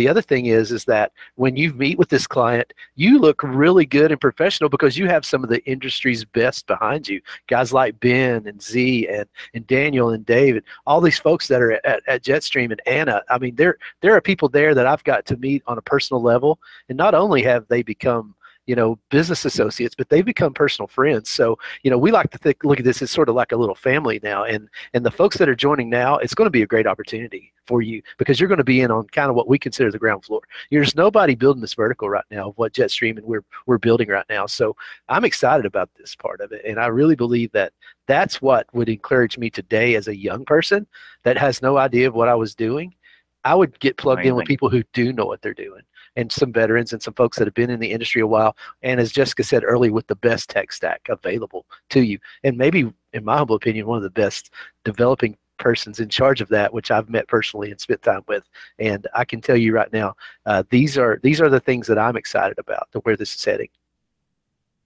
the 0.00 0.08
other 0.08 0.22
thing 0.22 0.46
is 0.46 0.72
is 0.72 0.86
that 0.86 1.12
when 1.34 1.56
you 1.56 1.74
meet 1.74 1.98
with 1.98 2.08
this 2.08 2.26
client 2.26 2.72
you 2.94 3.18
look 3.18 3.42
really 3.42 3.84
good 3.84 4.10
and 4.10 4.20
professional 4.20 4.70
because 4.70 4.96
you 4.96 5.06
have 5.06 5.26
some 5.26 5.44
of 5.44 5.50
the 5.50 5.62
industry's 5.66 6.24
best 6.24 6.66
behind 6.66 7.06
you. 7.06 7.20
Guys 7.48 7.70
like 7.72 8.00
ben 8.00 8.46
and 8.46 8.62
z 8.62 9.06
and, 9.08 9.26
and 9.52 9.66
daniel 9.66 10.10
and 10.10 10.24
david 10.24 10.64
all 10.86 11.00
these 11.00 11.18
folks 11.18 11.48
that 11.48 11.60
are 11.60 11.72
at, 11.84 12.02
at 12.06 12.24
jetstream 12.24 12.70
and 12.70 12.80
anna 12.86 13.22
i 13.28 13.38
mean 13.38 13.54
there 13.56 13.76
there 14.00 14.14
are 14.14 14.20
people 14.20 14.48
there 14.48 14.74
that 14.74 14.86
i've 14.86 15.04
got 15.04 15.26
to 15.26 15.36
meet 15.36 15.62
on 15.66 15.76
a 15.76 15.82
personal 15.82 16.22
level. 16.22 16.58
And 16.88 16.96
not 16.96 17.14
only 17.14 17.42
have 17.42 17.66
they 17.68 17.82
become 17.82 18.34
you 18.66 18.76
know, 18.76 18.98
business 19.10 19.44
associates, 19.44 19.94
but 19.96 20.08
they've 20.08 20.24
become 20.24 20.52
personal 20.54 20.86
friends. 20.86 21.30
So, 21.30 21.58
you 21.82 21.90
know, 21.90 21.98
we 21.98 22.10
like 22.10 22.30
to 22.30 22.38
think, 22.38 22.62
look 22.64 22.78
at 22.78 22.84
this 22.84 23.02
as 23.02 23.10
sort 23.10 23.28
of 23.28 23.34
like 23.34 23.52
a 23.52 23.56
little 23.56 23.74
family 23.74 24.20
now. 24.22 24.44
And 24.44 24.68
and 24.94 25.04
the 25.04 25.10
folks 25.10 25.36
that 25.38 25.48
are 25.48 25.54
joining 25.54 25.90
now, 25.90 26.18
it's 26.18 26.34
going 26.34 26.46
to 26.46 26.50
be 26.50 26.62
a 26.62 26.66
great 26.66 26.86
opportunity 26.86 27.52
for 27.66 27.82
you 27.82 28.02
because 28.18 28.38
you're 28.38 28.48
going 28.48 28.58
to 28.58 28.64
be 28.64 28.80
in 28.80 28.90
on 28.90 29.06
kind 29.08 29.30
of 29.30 29.36
what 29.36 29.48
we 29.48 29.58
consider 29.58 29.90
the 29.90 29.98
ground 29.98 30.24
floor. 30.24 30.40
There's 30.70 30.94
nobody 30.94 31.34
building 31.34 31.60
this 31.60 31.74
vertical 31.74 32.08
right 32.08 32.24
now 32.30 32.48
of 32.48 32.58
what 32.58 32.72
Jetstream 32.72 33.16
and 33.16 33.26
we're 33.26 33.44
we're 33.66 33.78
building 33.78 34.08
right 34.08 34.26
now. 34.28 34.46
So 34.46 34.76
I'm 35.08 35.24
excited 35.24 35.66
about 35.66 35.90
this 35.96 36.14
part 36.14 36.40
of 36.40 36.52
it, 36.52 36.64
and 36.64 36.78
I 36.78 36.86
really 36.86 37.16
believe 37.16 37.52
that 37.52 37.72
that's 38.06 38.42
what 38.42 38.66
would 38.74 38.88
encourage 38.88 39.38
me 39.38 39.50
today 39.50 39.94
as 39.94 40.08
a 40.08 40.16
young 40.16 40.44
person 40.44 40.86
that 41.22 41.38
has 41.38 41.62
no 41.62 41.76
idea 41.76 42.08
of 42.08 42.14
what 42.14 42.28
I 42.28 42.34
was 42.34 42.54
doing. 42.54 42.94
I 43.44 43.54
would 43.54 43.78
get 43.80 43.96
plugged 43.96 44.20
Amazing. 44.20 44.30
in 44.30 44.36
with 44.36 44.46
people 44.46 44.68
who 44.68 44.82
do 44.92 45.12
know 45.12 45.26
what 45.26 45.42
they're 45.42 45.54
doing 45.54 45.82
and 46.16 46.30
some 46.30 46.52
veterans 46.52 46.92
and 46.92 47.02
some 47.02 47.14
folks 47.14 47.38
that 47.38 47.46
have 47.46 47.54
been 47.54 47.70
in 47.70 47.80
the 47.80 47.92
industry 47.92 48.20
a 48.20 48.26
while. 48.26 48.56
And 48.82 49.00
as 49.00 49.12
Jessica 49.12 49.44
said 49.44 49.64
early, 49.64 49.90
with 49.90 50.06
the 50.08 50.16
best 50.16 50.50
tech 50.50 50.72
stack 50.72 51.06
available 51.08 51.66
to 51.90 52.02
you, 52.02 52.18
and 52.44 52.56
maybe, 52.56 52.92
in 53.12 53.24
my 53.24 53.38
humble 53.38 53.56
opinion, 53.56 53.86
one 53.86 53.96
of 53.96 54.02
the 54.02 54.10
best 54.10 54.50
developing 54.84 55.36
persons 55.58 56.00
in 56.00 56.08
charge 56.08 56.40
of 56.40 56.48
that, 56.48 56.72
which 56.72 56.90
I've 56.90 57.08
met 57.08 57.28
personally 57.28 57.70
and 57.70 57.80
spent 57.80 58.02
time 58.02 58.22
with. 58.26 58.44
And 58.78 59.06
I 59.14 59.24
can 59.24 59.40
tell 59.40 59.56
you 59.56 59.72
right 59.72 59.92
now, 59.92 60.14
uh, 60.46 60.64
these 60.70 60.98
are 60.98 61.20
these 61.22 61.40
are 61.40 61.48
the 61.48 61.60
things 61.60 61.86
that 61.86 61.98
I'm 61.98 62.16
excited 62.16 62.58
about 62.58 62.88
to 62.92 62.98
where 63.00 63.16
this 63.16 63.34
is 63.34 63.44
heading. 63.44 63.68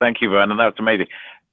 Thank 0.00 0.20
you, 0.20 0.28
Vernon. 0.28 0.58
That's 0.58 0.78
amazing. 0.78 1.06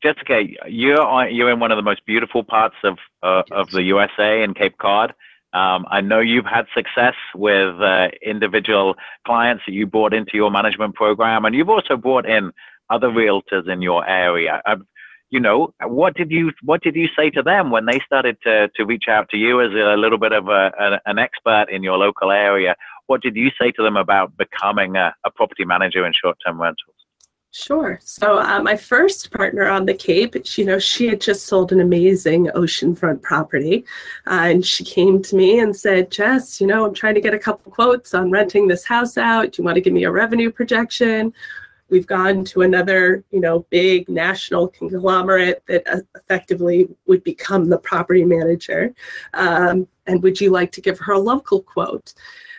Jessica, 0.03 0.41
you're 0.67 1.29
you're 1.29 1.51
in 1.51 1.60
one 1.60 1.72
of 1.72 1.77
the 1.77 1.84
most 1.84 2.05
beautiful 2.05 2.43
parts 2.43 2.75
of 2.84 2.98
uh, 3.24 3.43
yes. 3.50 3.58
of 3.58 3.72
the 3.72 3.84
USA 3.84 4.43
in 4.43 4.53
Cape 4.53 4.77
Cod. 4.77 5.13
Um, 5.53 5.86
I 5.89 6.01
know 6.01 6.20
you've 6.20 6.46
had 6.46 6.65
success 6.74 7.15
with 7.36 7.81
uh, 7.81 8.08
individual 8.25 8.96
clients 9.25 9.63
that 9.67 9.74
you 9.74 9.86
brought 9.86 10.13
into 10.13 10.31
your 10.36 10.50
management 10.50 10.96
program, 10.96 11.46
and 11.46 11.53
you've 11.53 11.70
also 11.70 11.98
brought 11.98 12.25
in 12.25 12.51
other 12.89 13.10
realtors 13.10 13.70
in 13.72 13.81
your 13.81 14.08
area. 14.08 14.62
Uh, 14.65 14.77
you 15.29 15.39
know, 15.39 15.74
what 15.84 16.13
did 16.13 16.29
you 16.29 16.51
what 16.62 16.81
did 16.81 16.96
you 16.96 17.08
say 17.17 17.29
to 17.31 17.41
them 17.41 17.72
when 17.72 17.86
they 17.86 18.00
started 18.05 18.38
to 18.43 18.70
to 18.75 18.86
reach 18.86 19.05
out 19.10 19.29
to 19.29 19.38
you 19.38 19.62
as 19.62 19.72
a 19.72 19.98
little 19.98 20.17
bit 20.17 20.34
of 20.34 20.48
a, 20.48 20.72
a 20.79 21.00
an 21.05 21.20
expert 21.20 21.67
in 21.70 21.84
your 21.84 21.98
local 21.98 22.31
area? 22.31 22.75
What 23.08 23.22
did 23.22 23.36
you 23.36 23.50
say 23.60 23.72
to 23.72 23.84
them 23.84 23.98
about 23.98 24.38
becoming 24.38 24.96
a, 24.98 25.13
a 25.25 25.31
property 25.31 25.65
manager 25.65 26.05
in 26.05 26.13
short 26.13 26.38
term 26.46 26.62
rentals? 26.62 27.00
Sure. 27.53 28.00
So 28.01 28.39
uh, 28.39 28.62
my 28.62 28.77
first 28.77 29.29
partner 29.29 29.67
on 29.67 29.86
the 29.86 29.93
Cape, 29.93 30.36
you 30.58 30.63
know, 30.63 30.79
she 30.79 31.08
had 31.08 31.20
just 31.20 31.48
sold 31.48 31.74
an 31.74 31.81
amazing 31.81 32.46
oceanfront 32.55 33.22
property, 33.22 33.84
uh, 34.25 34.48
and 34.51 34.65
she 34.65 34.86
came 34.86 35.22
to 35.24 35.36
me 35.36 35.60
and 35.60 35.75
said, 35.75 36.10
"Jess, 36.12 36.62
you 36.62 36.67
know, 36.67 36.86
I'm 36.86 36.93
trying 36.93 37.15
to 37.15 37.22
get 37.22 37.34
a 37.34 37.39
couple 37.39 37.70
quotes 37.70 38.13
on 38.13 38.31
renting 38.31 38.67
this 38.70 38.86
house 38.86 39.17
out. 39.17 39.51
Do 39.51 39.62
you 39.62 39.65
want 39.65 39.75
to 39.75 39.81
give 39.81 39.91
me 39.91 40.05
a 40.05 40.12
revenue 40.12 40.50
projection?" 40.50 41.34
We've 41.89 42.08
gone 42.08 42.46
to 42.46 42.62
another, 42.62 43.25
you 43.31 43.41
know, 43.41 43.65
big 43.70 44.08
national 44.08 44.70
conglomerate 44.70 45.62
that 45.67 45.86
uh, 45.88 46.00
effectively 46.15 46.88
would 47.05 47.22
become 47.25 47.67
the 47.67 47.79
property 47.79 48.24
manager. 48.24 48.93
Um, 49.34 49.89
and 50.08 50.24
would 50.24 50.39
you 50.39 50.51
like 50.51 50.72
to 50.72 50.81
give 50.81 51.00
her 51.00 51.13
a 51.13 51.20
local 51.20 51.62
quote? 51.62 52.13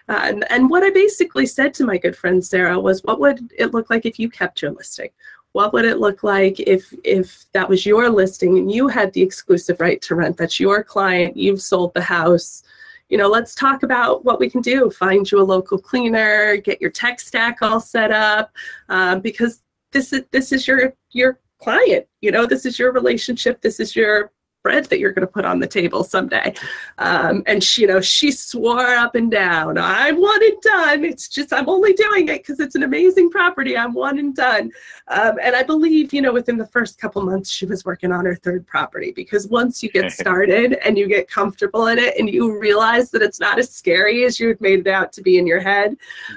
Uh, 0.09 0.41
and, 0.51 0.69
what 0.69 0.83
I 0.83 0.91
basically 0.91 1.47
said 1.47 1.73
to 1.75 1.87
my 1.87 1.97
good 1.97 2.17
friend 2.17 2.45
Sarah 2.45 2.79
was, 2.79 3.03
what 3.05 3.21
would 3.21 3.53
it 3.57 3.73
look 3.73 3.91
like 3.91 4.05
if 4.05 4.19
you 4.19 4.29
kept 4.29 4.63
your 4.63 4.73
listing? 4.73 5.11
What 5.53 5.73
would 5.73 5.85
it 5.85 5.99
look 5.99 6.23
like 6.23 6.59
if 6.61 6.93
if 7.05 7.45
that 7.53 7.69
was 7.69 7.85
your 7.85 8.09
listing 8.09 8.57
and 8.57 8.73
you 8.73 8.89
had 8.89 9.13
the 9.13 9.23
exclusive 9.23 9.81
right 9.81 10.01
to 10.03 10.15
rent? 10.15 10.39
That's 10.39 10.59
your 10.59 10.83
client. 10.83 11.37
You've 11.37 11.61
sold 11.61 11.93
the 11.93 12.03
house. 12.03 12.63
You 13.11 13.19
know, 13.19 13.29
let's 13.29 13.55
talk 13.55 13.83
about 13.83 14.25
what 14.25 14.41
we 14.41 14.49
can 14.49 14.63
do. 14.63 14.91
Find 14.91 15.31
you 15.31 15.41
a 15.41 15.45
local 15.45 15.77
cleaner. 15.79 16.57
Get 16.57 16.81
your 16.81 16.91
tech 16.91 17.21
stack 17.21 17.61
all 17.61 17.81
set 17.81 18.11
up, 18.11 18.51
um, 18.89 19.21
because 19.21 19.61
this 19.93 20.15
is 20.15 20.25
this 20.31 20.53
is 20.53 20.67
your 20.67 20.95
your 21.11 21.39
client. 21.59 22.07
You 22.23 22.31
know, 22.33 22.47
this 22.47 22.65
is 22.65 22.79
your 22.79 22.93
relationship. 22.93 23.61
This 23.61 23.79
is 23.79 23.95
your 23.95 24.33
bread 24.63 24.87
that 24.87 24.99
you're 24.99 25.13
going 25.13 25.27
to 25.27 25.33
put 25.33 25.45
on 25.45 25.59
the 25.59 25.67
table 25.67 26.05
someday. 26.05 26.55
Um, 26.99 27.43
and 27.47 27.63
she, 27.63 27.83
you 27.83 27.89
know, 27.89 28.01
she 28.01 28.31
swore 28.31 28.95
up 28.95 29.15
and 29.15 29.31
down, 29.31 29.77
I 29.77 30.13
want 30.13 30.43
it 30.43 30.63
done. 30.63 31.05
It's 31.05 31.29
just, 31.29 31.53
I'm 31.53 31.69
only 31.69 31.93
doing 31.95 32.29
it 32.29 32.43
because 32.43 32.61
it's 32.61 32.75
an 32.75 32.83
amazing 32.83 33.31
property. 33.31 33.77
I'm 33.77 33.93
one 33.93 34.19
and 34.19 34.35
done. 34.35 34.71
Um, 35.09 35.39
and 35.43 35.57
I 35.57 35.63
believe, 35.63 36.13
you 36.13 36.23
know, 36.23 36.33
within 36.33 36.57
the 36.57 36.67
first 36.67 36.99
couple 36.99 37.23
months, 37.23 37.51
she 37.51 37.67
was 37.67 37.85
working 37.85 38.13
on 38.13 38.25
her 38.25 38.37
third 38.37 38.67
property 38.67 39.13
because 39.13 39.49
once 39.49 39.83
you 39.83 39.91
get 39.91 40.13
started 40.23 40.75
and 40.85 40.97
you 40.97 41.09
get 41.09 41.29
comfortable 41.29 41.89
in 41.89 41.99
it 41.99 42.17
and 42.19 42.31
you 42.31 42.59
realize 42.59 43.11
that 43.11 43.23
it's 43.23 43.41
not 43.41 43.59
as 43.59 43.71
scary 43.71 44.25
as 44.25 44.39
you 44.39 44.49
had 44.49 44.61
made 44.61 44.81
it 44.81 44.87
out 44.87 45.13
to 45.15 45.23
be 45.23 45.39
in 45.39 45.47
your 45.47 45.61
head, 45.61 45.97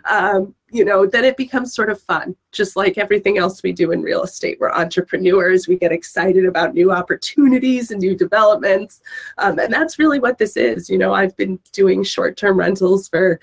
um, 0.09 0.55
you 0.75 0.83
know, 0.83 1.05
then 1.05 1.23
it 1.23 1.37
becomes 1.37 1.73
sort 1.73 1.89
of 1.89 2.01
fun, 2.01 2.35
just 2.51 2.75
like 2.75 2.97
everything 2.97 3.37
else 3.37 3.63
we 3.63 3.71
do 3.71 3.91
in 3.91 4.01
real 4.01 4.23
estate. 4.23 4.57
We're 4.59 4.73
entrepreneurs, 4.73 5.67
we 5.67 5.77
get 5.77 5.93
excited 5.93 6.45
about 6.45 6.73
new 6.73 6.91
opportunities 6.91 7.91
and 7.91 8.01
new 8.01 8.15
developments. 8.15 9.01
Um, 9.37 9.57
and 9.57 9.71
that's 9.71 9.97
really 9.99 10.19
what 10.19 10.37
this 10.37 10.57
is. 10.57 10.89
You 10.89 10.97
know, 10.97 11.13
I've 11.13 11.35
been 11.37 11.59
doing 11.71 12.03
short 12.03 12.35
term 12.35 12.59
rentals 12.59 13.07
for 13.07 13.39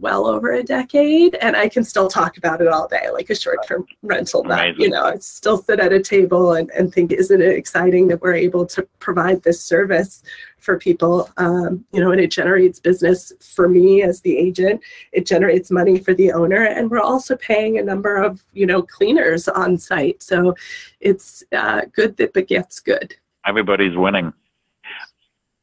well 0.00 0.26
over 0.26 0.52
a 0.52 0.62
decade 0.62 1.34
and 1.36 1.56
I 1.56 1.68
can 1.68 1.84
still 1.84 2.08
talk 2.08 2.36
about 2.36 2.60
it 2.60 2.68
all 2.68 2.88
day, 2.88 3.10
like 3.12 3.30
a 3.30 3.34
short 3.34 3.66
term 3.66 3.86
rental. 4.02 4.42
That, 4.44 4.78
you 4.78 4.88
know, 4.88 5.04
I 5.04 5.18
still 5.18 5.58
sit 5.58 5.80
at 5.80 5.92
a 5.92 6.00
table 6.00 6.52
and, 6.52 6.70
and 6.70 6.92
think, 6.92 7.12
isn't 7.12 7.40
it 7.40 7.56
exciting 7.56 8.08
that 8.08 8.22
we're 8.22 8.34
able 8.34 8.66
to 8.66 8.82
provide 8.98 9.42
this 9.42 9.62
service 9.62 10.22
for 10.58 10.78
people? 10.78 11.30
Um, 11.36 11.84
you 11.92 12.00
know, 12.00 12.12
and 12.12 12.20
it 12.20 12.30
generates 12.30 12.78
business 12.80 13.32
for 13.40 13.68
me 13.68 14.02
as 14.02 14.20
the 14.20 14.36
agent, 14.36 14.80
it 15.12 15.26
generates 15.26 15.70
money 15.70 15.98
for 15.98 16.14
the 16.14 16.32
owner, 16.32 16.64
and 16.64 16.90
we're 16.90 17.00
also 17.00 17.36
paying 17.36 17.78
a 17.78 17.82
number 17.82 18.16
of, 18.16 18.44
you 18.52 18.66
know, 18.66 18.82
cleaners 18.82 19.48
on 19.48 19.78
site. 19.78 20.22
So 20.22 20.54
it's 21.00 21.42
uh, 21.52 21.82
good 21.92 22.16
that 22.18 22.32
begets 22.32 22.80
good. 22.80 23.14
Everybody's 23.46 23.96
winning. 23.96 24.32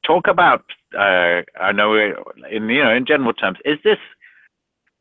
Talk 0.05 0.27
about 0.27 0.63
uh, 0.97 1.41
I 1.59 1.71
know 1.71 1.95
in 1.95 2.69
you 2.69 2.83
know 2.83 2.93
in 2.93 3.05
general 3.05 3.33
terms, 3.33 3.57
is 3.65 3.77
this 3.83 3.97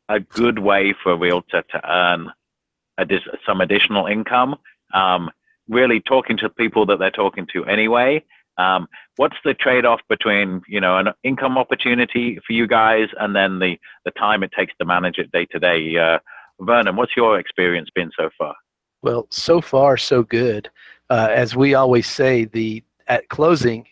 a 0.09 0.19
good 0.19 0.59
way 0.59 0.93
for 1.01 1.13
a 1.13 1.17
realtor 1.17 1.63
to 1.71 1.89
earn 1.89 2.31
some 3.45 3.61
additional 3.61 4.07
income. 4.07 4.55
Um, 4.93 5.29
really 5.67 5.99
talking 5.99 6.37
to 6.37 6.49
people 6.49 6.85
that 6.85 6.99
they're 6.99 7.11
talking 7.11 7.47
to 7.53 7.65
anyway. 7.65 8.23
Um, 8.57 8.87
what's 9.17 9.35
the 9.43 9.53
trade-off 9.53 9.99
between 10.07 10.61
you 10.67 10.79
know 10.79 10.97
an 10.97 11.09
income 11.23 11.57
opportunity 11.57 12.39
for 12.45 12.53
you 12.53 12.67
guys 12.67 13.07
and 13.19 13.35
then 13.35 13.59
the 13.59 13.77
the 14.05 14.11
time 14.11 14.43
it 14.43 14.51
takes 14.57 14.73
to 14.79 14.85
manage 14.85 15.17
it 15.17 15.31
day 15.31 15.45
to 15.47 15.59
day? 15.59 15.97
Uh, 15.97 16.19
Vernon, 16.61 16.95
what's 16.95 17.17
your 17.17 17.37
experience 17.37 17.89
been 17.93 18.11
so 18.17 18.29
far? 18.37 18.55
Well, 19.01 19.27
so 19.29 19.59
far 19.59 19.97
so 19.97 20.23
good. 20.23 20.69
Uh, 21.09 21.27
as 21.31 21.55
we 21.55 21.73
always 21.73 22.07
say, 22.07 22.45
the 22.45 22.83
at 23.07 23.27
closing, 23.29 23.85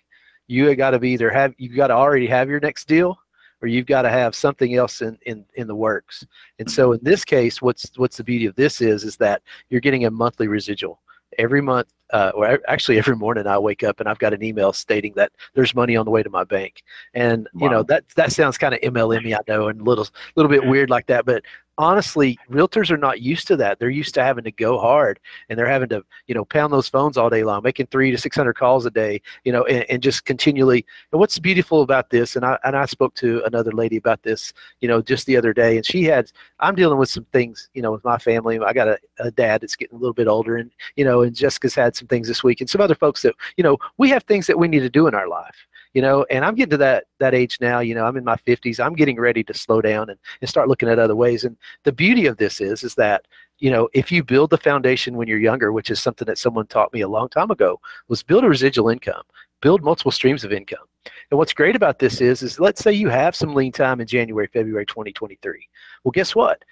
you 0.48 0.74
got 0.76 0.92
to 0.92 1.00
be 1.00 1.12
either 1.12 1.30
have 1.30 1.54
you 1.58 1.76
got 1.76 1.88
to 1.88 1.96
already 1.96 2.28
have 2.28 2.50
your 2.50 2.60
next 2.60 2.88
deal, 2.88 3.18
or 3.64 3.68
you've 3.68 3.86
got 3.86 4.02
to 4.02 4.10
have 4.10 4.36
something 4.36 4.76
else 4.76 5.02
in, 5.02 5.18
in, 5.26 5.46
in 5.56 5.68
the 5.68 5.76
works. 5.76 6.28
And 6.60 6.70
so 6.70 6.92
in 6.92 7.00
this 7.02 7.24
case, 7.24 7.62
what's 7.62 7.90
what's 7.96 8.18
the 8.18 8.24
beauty 8.24 8.46
of 8.46 8.56
this 8.56 8.82
is 8.82 9.06
is 9.06 9.16
that 9.18 9.42
you're 9.70 9.82
getting 9.82 10.06
a 10.06 10.12
monthly 10.12 10.50
residual 10.50 11.02
every 11.40 11.62
month 11.62 11.88
uh, 12.14 12.32
or 12.36 12.60
actually 12.68 12.98
every 12.98 13.16
morning 13.16 13.48
I 13.48 13.58
wake 13.58 13.84
up 13.84 14.00
and 14.00 14.08
I've 14.08 14.20
got 14.20 14.34
an 14.34 14.44
email 14.44 14.72
stating 14.72 15.14
that 15.16 15.32
there's 15.56 15.76
money 15.76 15.98
on 15.98 16.06
the 16.06 16.12
way 16.12 16.24
to 16.24 16.30
my 16.30 16.44
bank. 16.44 16.84
And 17.14 17.50
wow. 17.54 17.66
you 17.66 17.70
know 17.72 17.84
that 17.84 18.08
that 18.16 18.32
sounds 18.32 18.58
kind 18.58 18.74
of 18.74 18.80
MLM, 18.82 19.36
I 19.36 19.40
know, 19.48 19.68
and 19.68 19.82
a 19.82 19.84
little 19.84 20.08
little 20.36 20.50
bit 20.50 20.66
weird 20.66 20.90
like 20.90 21.08
that. 21.08 21.26
But 21.26 21.44
honestly, 21.78 22.38
realtors 22.52 22.92
are 22.92 22.98
not 22.98 23.22
used 23.22 23.48
to 23.48 23.56
that. 23.58 23.80
They're 23.80 23.90
used 23.90 24.14
to 24.16 24.24
having 24.24 24.44
to 24.44 24.52
go 24.52 24.78
hard 24.78 25.20
and 25.50 25.58
they're 25.58 25.66
having 25.66 25.90
to, 25.90 26.04
you 26.28 26.36
know, 26.36 26.46
pound 26.46 26.72
those 26.72 26.88
phones 26.88 27.18
all 27.18 27.30
day 27.30 27.44
long, 27.44 27.64
making 27.64 27.88
three 27.88 28.12
to 28.12 28.18
600 28.18 28.54
calls 28.54 28.86
a 28.86 28.92
day, 28.92 29.22
you 29.44 29.52
know, 29.52 29.64
and, 29.66 29.86
and 29.90 30.04
just 30.04 30.26
continually. 30.26 30.86
And 31.12 31.20
what's 31.20 31.40
beautiful 31.40 31.82
about 31.82 32.10
this, 32.10 32.36
and 32.36 32.46
I, 32.46 32.60
and 32.64 32.76
I 32.76 32.86
spoke 32.86 33.16
to 33.16 33.44
another 33.46 33.72
lady 33.72 33.98
about 33.98 34.22
this, 34.24 34.54
you 34.82 34.88
know, 34.88 35.02
just 35.02 35.26
the 35.26 35.38
other 35.38 35.54
day, 35.54 35.78
and 35.78 35.86
she 35.86 36.04
had, 36.04 36.32
I'm 36.60 36.76
dealing 36.76 37.00
with 37.00 37.10
some 37.10 37.26
things, 37.34 37.70
you 37.74 37.82
know, 37.82 37.92
with 37.92 38.04
my 38.04 38.18
family. 38.18 38.60
I 38.60 38.74
got 38.74 38.88
a, 38.88 39.00
a 39.20 39.32
dad 39.32 39.62
that's 39.62 39.76
getting 39.76 39.98
a 39.98 40.00
little 40.00 40.14
bit 40.14 40.28
older 40.28 40.58
and, 40.58 40.72
you 40.96 41.06
know, 41.06 41.22
and 41.22 41.36
Jessica's 41.36 41.76
had 41.76 41.96
some 41.96 42.03
things 42.08 42.28
this 42.28 42.44
week 42.44 42.62
and 42.62 42.70
some 42.70 42.82
other 42.82 42.96
folks 42.96 43.22
that, 43.22 43.36
you 43.58 43.64
know, 43.64 43.78
we 43.98 44.10
have 44.10 44.24
things 44.24 44.48
that 44.48 44.60
we 44.60 44.68
need 44.68 44.82
to 44.82 44.90
do 44.90 45.08
in 45.08 45.16
our 45.16 45.28
life 45.28 45.68
you 45.94 46.02
know 46.02 46.26
and 46.30 46.44
i'm 46.44 46.56
getting 46.56 46.72
to 46.72 46.78
that 46.78 47.06
that 47.20 47.34
age 47.34 47.58
now 47.62 47.80
you 47.80 47.96
know 47.96 48.06
i'm 48.06 48.18
in 48.18 48.24
my 48.24 48.36
50s 48.36 48.84
i'm 48.84 48.94
getting 48.94 49.20
ready 49.20 49.44
to 49.44 49.54
slow 49.54 49.82
down 49.82 50.10
and, 50.10 50.20
and 50.42 50.50
start 50.50 50.68
looking 50.68 50.90
at 50.90 51.00
other 51.00 51.16
ways. 51.16 51.44
And 51.44 51.56
the 51.84 51.92
beauty 51.92 52.26
of 52.26 52.38
this 52.38 52.60
is 52.60 52.84
is 52.84 52.96
that 52.96 53.28
you 53.60 53.72
know 53.72 53.90
if 53.94 54.12
you 54.12 54.24
build 54.24 54.50
the 54.50 54.58
foundation 54.58 55.16
when 55.16 55.28
you're 55.28 55.38
younger 55.40 55.72
which 55.72 55.90
is 55.90 56.02
something 56.02 56.26
that 56.26 56.38
someone 56.38 56.68
taught 56.68 56.94
me 56.94 57.02
a 57.02 57.08
long 57.08 57.30
time 57.30 57.52
ago 57.52 57.80
was 58.08 58.24
build 58.24 58.44
a 58.44 58.50
residual 58.50 58.90
income 58.90 59.24
build 59.62 59.82
multiple 59.82 60.12
streams 60.12 60.44
of 60.44 60.52
income. 60.52 60.86
And 61.32 61.38
what's 61.38 61.54
great 61.54 61.76
about 61.76 62.00
this 62.00 62.20
is 62.22 62.44
is 62.44 62.60
let's 62.60 62.82
say 62.82 62.92
you 62.92 63.10
have 63.10 63.36
some 63.36 63.54
lean 63.54 63.72
time 63.72 64.02
in 64.02 64.08
january 64.08 64.48
february 64.48 64.86
2023 64.86 65.68
well 66.04 66.12
guess 66.12 66.36
what 66.36 66.64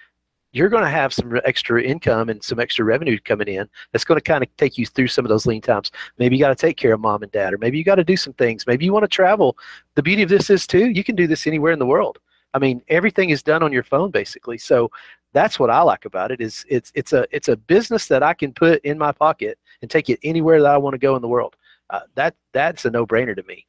you're 0.52 0.68
going 0.68 0.84
to 0.84 0.90
have 0.90 1.12
some 1.12 1.40
extra 1.44 1.82
income 1.82 2.28
and 2.28 2.42
some 2.42 2.60
extra 2.60 2.84
revenue 2.84 3.18
coming 3.24 3.48
in 3.48 3.68
that's 3.90 4.04
going 4.04 4.18
to 4.18 4.22
kind 4.22 4.44
of 4.44 4.56
take 4.56 4.78
you 4.78 4.86
through 4.86 5.08
some 5.08 5.24
of 5.24 5.28
those 5.28 5.46
lean 5.46 5.62
times. 5.62 5.90
Maybe 6.18 6.36
you 6.36 6.42
got 6.42 6.48
to 6.48 6.54
take 6.54 6.76
care 6.76 6.92
of 6.92 7.00
mom 7.00 7.22
and 7.22 7.32
dad, 7.32 7.54
or 7.54 7.58
maybe 7.58 7.78
you 7.78 7.84
got 7.84 7.96
to 7.96 8.04
do 8.04 8.16
some 8.16 8.34
things. 8.34 8.66
Maybe 8.66 8.84
you 8.84 8.92
want 8.92 9.04
to 9.04 9.08
travel. 9.08 9.56
The 9.94 10.02
beauty 10.02 10.22
of 10.22 10.28
this 10.28 10.50
is 10.50 10.66
too, 10.66 10.90
you 10.90 11.02
can 11.02 11.16
do 11.16 11.26
this 11.26 11.46
anywhere 11.46 11.72
in 11.72 11.78
the 11.78 11.86
world. 11.86 12.18
I 12.54 12.58
mean, 12.58 12.82
everything 12.88 13.30
is 13.30 13.42
done 13.42 13.62
on 13.62 13.72
your 13.72 13.82
phone 13.82 14.10
basically. 14.10 14.58
So 14.58 14.90
that's 15.32 15.58
what 15.58 15.70
I 15.70 15.80
like 15.80 16.04
about 16.04 16.30
it 16.30 16.40
is 16.40 16.64
it's 16.68 16.92
it's 16.94 17.12
a 17.14 17.26
it's 17.30 17.48
a 17.48 17.56
business 17.56 18.08
that 18.08 18.22
I 18.22 18.34
can 18.34 18.52
put 18.52 18.84
in 18.84 18.98
my 18.98 19.12
pocket 19.12 19.58
and 19.80 19.90
take 19.90 20.10
it 20.10 20.20
anywhere 20.22 20.60
that 20.60 20.70
I 20.70 20.76
want 20.76 20.94
to 20.94 20.98
go 20.98 21.16
in 21.16 21.22
the 21.22 21.28
world. 21.28 21.56
Uh, 21.90 22.00
that 22.14 22.34
that's 22.52 22.84
a 22.84 22.90
no 22.90 23.06
brainer 23.06 23.34
to 23.34 23.42
me. 23.44 23.66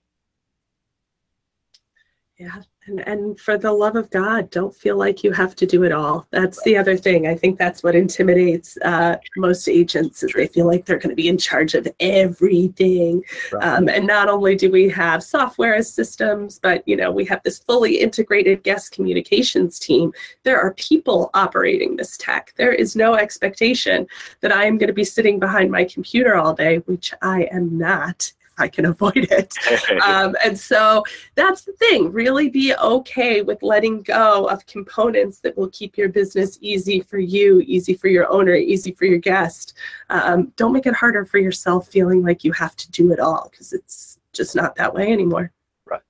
Yeah. 2.43 2.61
And, 2.87 3.07
and 3.07 3.39
for 3.39 3.57
the 3.57 3.71
love 3.71 3.95
of 3.95 4.09
God, 4.09 4.49
don't 4.49 4.75
feel 4.75 4.97
like 4.97 5.23
you 5.23 5.31
have 5.31 5.55
to 5.55 5.65
do 5.65 5.83
it 5.83 5.93
all. 5.93 6.27
That's 6.31 6.61
the 6.63 6.75
other 6.75 6.97
thing. 6.97 7.25
I 7.25 7.35
think 7.35 7.57
that's 7.57 7.81
what 7.81 7.95
intimidates 7.95 8.77
uh, 8.83 9.15
most 9.37 9.69
agents 9.69 10.23
is 10.23 10.33
they 10.33 10.47
feel 10.47 10.67
like 10.67 10.85
they're 10.85 10.97
going 10.97 11.11
to 11.11 11.15
be 11.15 11.29
in 11.29 11.37
charge 11.37 11.75
of 11.75 11.87
everything. 12.01 13.23
Right. 13.53 13.63
Um, 13.63 13.87
and 13.87 14.05
not 14.05 14.27
only 14.27 14.57
do 14.57 14.69
we 14.69 14.89
have 14.89 15.23
software 15.23 15.75
as 15.75 15.93
systems, 15.93 16.59
but 16.59 16.85
you 16.85 16.97
know 16.97 17.09
we 17.09 17.23
have 17.25 17.41
this 17.43 17.59
fully 17.59 18.01
integrated 18.01 18.63
guest 18.63 18.91
communications 18.91 19.79
team. 19.79 20.11
There 20.43 20.59
are 20.59 20.73
people 20.73 21.29
operating 21.33 21.95
this 21.95 22.17
tech. 22.17 22.53
There 22.57 22.73
is 22.73 22.97
no 22.97 23.15
expectation 23.15 24.07
that 24.41 24.51
I 24.51 24.65
am 24.65 24.77
going 24.77 24.87
to 24.87 24.93
be 24.93 25.05
sitting 25.05 25.39
behind 25.39 25.71
my 25.71 25.85
computer 25.85 26.35
all 26.35 26.53
day, 26.53 26.79
which 26.79 27.13
I 27.21 27.43
am 27.43 27.77
not. 27.77 28.33
I 28.57 28.67
can 28.67 28.85
avoid 28.93 29.27
it. 29.31 29.53
um, 30.03 30.35
and 30.43 30.57
so 30.57 31.03
that's 31.35 31.63
the 31.63 31.73
thing. 31.73 32.11
Really 32.11 32.49
be 32.49 32.75
okay 32.75 33.41
with 33.41 33.61
letting 33.63 34.01
go 34.01 34.45
of 34.45 34.65
components 34.65 35.39
that 35.39 35.57
will 35.57 35.69
keep 35.69 35.97
your 35.97 36.09
business 36.09 36.57
easy 36.61 37.01
for 37.01 37.17
you, 37.17 37.61
easy 37.65 37.93
for 37.93 38.07
your 38.07 38.31
owner, 38.31 38.55
easy 38.55 38.91
for 38.91 39.05
your 39.05 39.19
guest. 39.19 39.73
Um, 40.09 40.51
don't 40.55 40.73
make 40.73 40.85
it 40.85 40.93
harder 40.93 41.25
for 41.25 41.37
yourself 41.37 41.87
feeling 41.87 42.23
like 42.23 42.43
you 42.43 42.51
have 42.53 42.75
to 42.77 42.91
do 42.91 43.11
it 43.11 43.19
all 43.19 43.49
because 43.51 43.73
it's 43.73 44.19
just 44.33 44.55
not 44.55 44.75
that 44.75 44.93
way 44.93 45.11
anymore. 45.11 45.51
Right. 45.85 46.01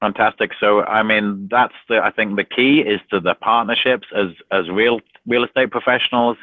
Fantastic. 0.00 0.52
So, 0.60 0.82
I 0.82 1.02
mean, 1.02 1.48
that's 1.50 1.74
the, 1.88 2.00
I 2.02 2.10
think 2.10 2.36
the 2.36 2.44
key 2.44 2.80
is 2.80 3.00
to 3.10 3.20
the 3.20 3.34
partnerships 3.34 4.08
as, 4.14 4.28
as 4.50 4.68
real, 4.70 5.00
real 5.26 5.44
estate 5.44 5.70
professionals. 5.70 6.36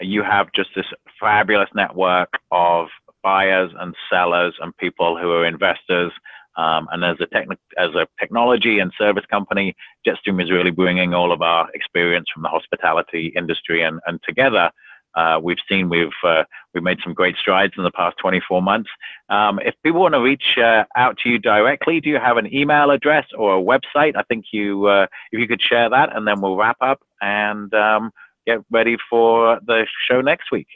You 0.00 0.22
have 0.22 0.52
just 0.54 0.70
this 0.76 0.86
fabulous 1.18 1.68
network 1.74 2.32
of 2.52 2.88
buyers 3.28 3.70
and 3.78 3.94
sellers 4.10 4.54
and 4.60 4.74
people 4.78 5.18
who 5.18 5.30
are 5.32 5.44
investors. 5.44 6.12
Um, 6.56 6.88
and 6.90 7.04
as 7.04 7.16
a, 7.20 7.26
techni- 7.26 7.74
as 7.76 7.90
a 7.94 8.06
technology 8.18 8.78
and 8.78 8.90
service 8.96 9.26
company, 9.30 9.76
Jetstream 10.06 10.42
is 10.42 10.50
really 10.50 10.70
bringing 10.70 11.12
all 11.12 11.30
of 11.30 11.42
our 11.42 11.68
experience 11.74 12.28
from 12.32 12.42
the 12.42 12.48
hospitality 12.48 13.32
industry 13.36 13.82
and, 13.82 14.00
and 14.06 14.18
together. 14.26 14.70
Uh, 15.14 15.38
we've 15.42 15.64
seen 15.68 15.90
we've 15.90 16.20
uh, 16.24 16.44
we've 16.72 16.82
made 16.82 16.98
some 17.04 17.12
great 17.12 17.36
strides 17.36 17.74
in 17.76 17.84
the 17.84 17.90
past 17.90 18.16
24 18.18 18.62
months. 18.62 18.90
Um, 19.28 19.58
if 19.68 19.74
people 19.82 20.00
want 20.00 20.14
to 20.14 20.20
reach 20.20 20.48
uh, 20.56 20.84
out 20.96 21.18
to 21.18 21.28
you 21.28 21.38
directly, 21.38 22.00
do 22.00 22.08
you 22.08 22.18
have 22.18 22.36
an 22.36 22.48
email 22.54 22.90
address 22.90 23.26
or 23.36 23.58
a 23.58 23.62
website? 23.62 24.14
I 24.16 24.22
think 24.28 24.46
you 24.52 24.86
uh, 24.86 25.06
if 25.32 25.40
you 25.40 25.48
could 25.48 25.62
share 25.62 25.88
that, 25.90 26.14
and 26.14 26.26
then 26.26 26.40
we'll 26.40 26.56
wrap 26.56 26.78
up 26.80 27.00
and 27.20 27.72
um, 27.74 28.10
get 28.46 28.58
ready 28.70 28.96
for 29.10 29.60
the 29.66 29.86
show 30.08 30.20
next 30.20 30.50
week. 30.50 30.68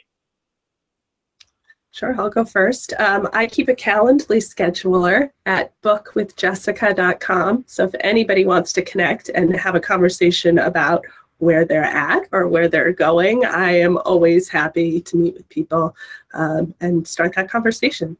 Sure, 1.93 2.19
I'll 2.19 2.31
go 2.31 2.43
first. 2.43 2.91
Um, 2.97 3.29
I 3.33 3.45
keep 3.45 3.69
a 3.69 3.75
Calendly 3.75 4.39
scheduler 4.39 5.29
at 5.45 5.79
bookwithjessica.com. 5.83 7.65
So 7.67 7.83
if 7.83 7.93
anybody 7.99 8.45
wants 8.45 8.73
to 8.73 8.81
connect 8.81 9.29
and 9.29 9.55
have 9.55 9.75
a 9.75 9.79
conversation 9.79 10.57
about 10.57 11.05
where 11.37 11.65
they're 11.65 11.83
at 11.83 12.27
or 12.31 12.47
where 12.47 12.67
they're 12.67 12.93
going, 12.93 13.45
I 13.45 13.77
am 13.77 13.99
always 13.99 14.49
happy 14.49 15.01
to 15.01 15.17
meet 15.17 15.35
with 15.35 15.47
people 15.49 15.95
um, 16.33 16.73
and 16.81 17.07
start 17.07 17.35
that 17.35 17.47
conversation. 17.47 18.17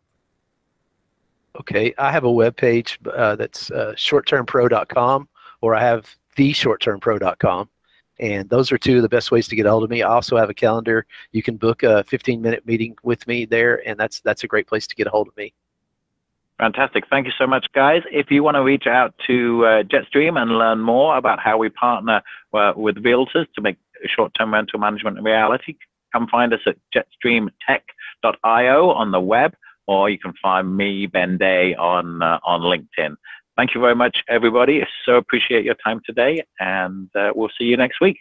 Okay, 1.60 1.96
I 1.98 2.12
have 2.12 2.26
a 2.26 2.32
web 2.32 2.56
page 2.56 3.00
uh, 3.12 3.36
that's 3.36 3.72
uh, 3.72 3.94
shorttermpro.com 3.96 5.28
or 5.62 5.74
I 5.74 5.82
have 5.82 6.16
theshorttermpro.com. 6.38 7.70
And 8.20 8.50
those 8.50 8.72
are 8.72 8.78
two 8.78 8.98
of 8.98 9.02
the 9.02 9.10
best 9.10 9.32
ways 9.32 9.48
to 9.48 9.56
get 9.56 9.66
a 9.66 9.72
hold 9.72 9.84
of 9.84 9.90
me. 9.90 10.04
I 10.04 10.10
also 10.10 10.38
have 10.38 10.50
a 10.50 10.54
calendar. 10.54 11.06
You 11.32 11.42
can 11.42 11.58
book 11.58 11.84
a 11.84 12.04
15 12.04 12.42
minute 12.42 12.66
meeting 12.66 12.96
with 13.04 13.26
me 13.28 13.46
there, 13.46 13.88
and 13.88 14.00
that's 14.00 14.22
that's 14.22 14.44
a 14.44 14.48
great 14.48 14.68
place 14.68 14.86
to 14.88 14.96
get 14.96 15.08
a 15.08 15.10
hold 15.10 15.28
of 15.28 15.36
me. 15.36 15.54
Fantastic. 16.60 17.06
Thank 17.10 17.26
you 17.26 17.34
so 17.38 17.48
much, 17.48 17.66
guys. 17.74 18.04
If 18.12 18.30
you 18.30 18.44
want 18.44 18.56
to 18.56 18.64
reach 18.64 18.86
out 18.86 19.16
to 19.28 19.66
uh, 19.66 19.84
Jetstream 19.84 20.40
and 20.40 20.52
learn 20.52 20.80
more 20.80 21.18
about 21.18 21.40
how 21.40 21.58
we 21.58 21.70
partner 21.70 22.22
uh, 22.54 22.74
with 22.76 22.98
realtors 22.98 23.48
to 23.56 23.62
make 23.62 23.78
short-term 24.06 24.54
rental 24.54 24.80
management 24.80 25.18
a 25.18 25.22
reality, 25.22 25.76
come 26.14 26.28
find 26.28 26.54
us 26.54 26.60
at 26.68 26.78
jetstreamtech.io 26.96 28.92
on 28.92 29.12
the 29.12 29.20
web, 29.20 29.56
or 29.88 30.10
you 30.10 30.20
can 30.20 30.34
find 30.42 30.78
me, 30.78 31.08
Ben 31.08 31.38
Day, 31.38 31.74
on 31.76 32.22
uh, 32.22 32.40
on 32.44 32.62
LinkedIn. 32.62 33.16
Thank 33.56 33.76
you 33.76 33.82
very 33.82 33.96
much, 33.96 34.24
everybody. 34.30 34.84
So 35.06 35.16
appreciate 35.16 35.64
your 35.64 35.76
time 35.76 36.02
today, 36.06 36.44
and 36.60 37.10
uh, 37.16 37.32
we'll 37.36 37.52
see 37.58 37.66
you 37.66 37.78
next 37.78 38.02
week. 38.02 38.18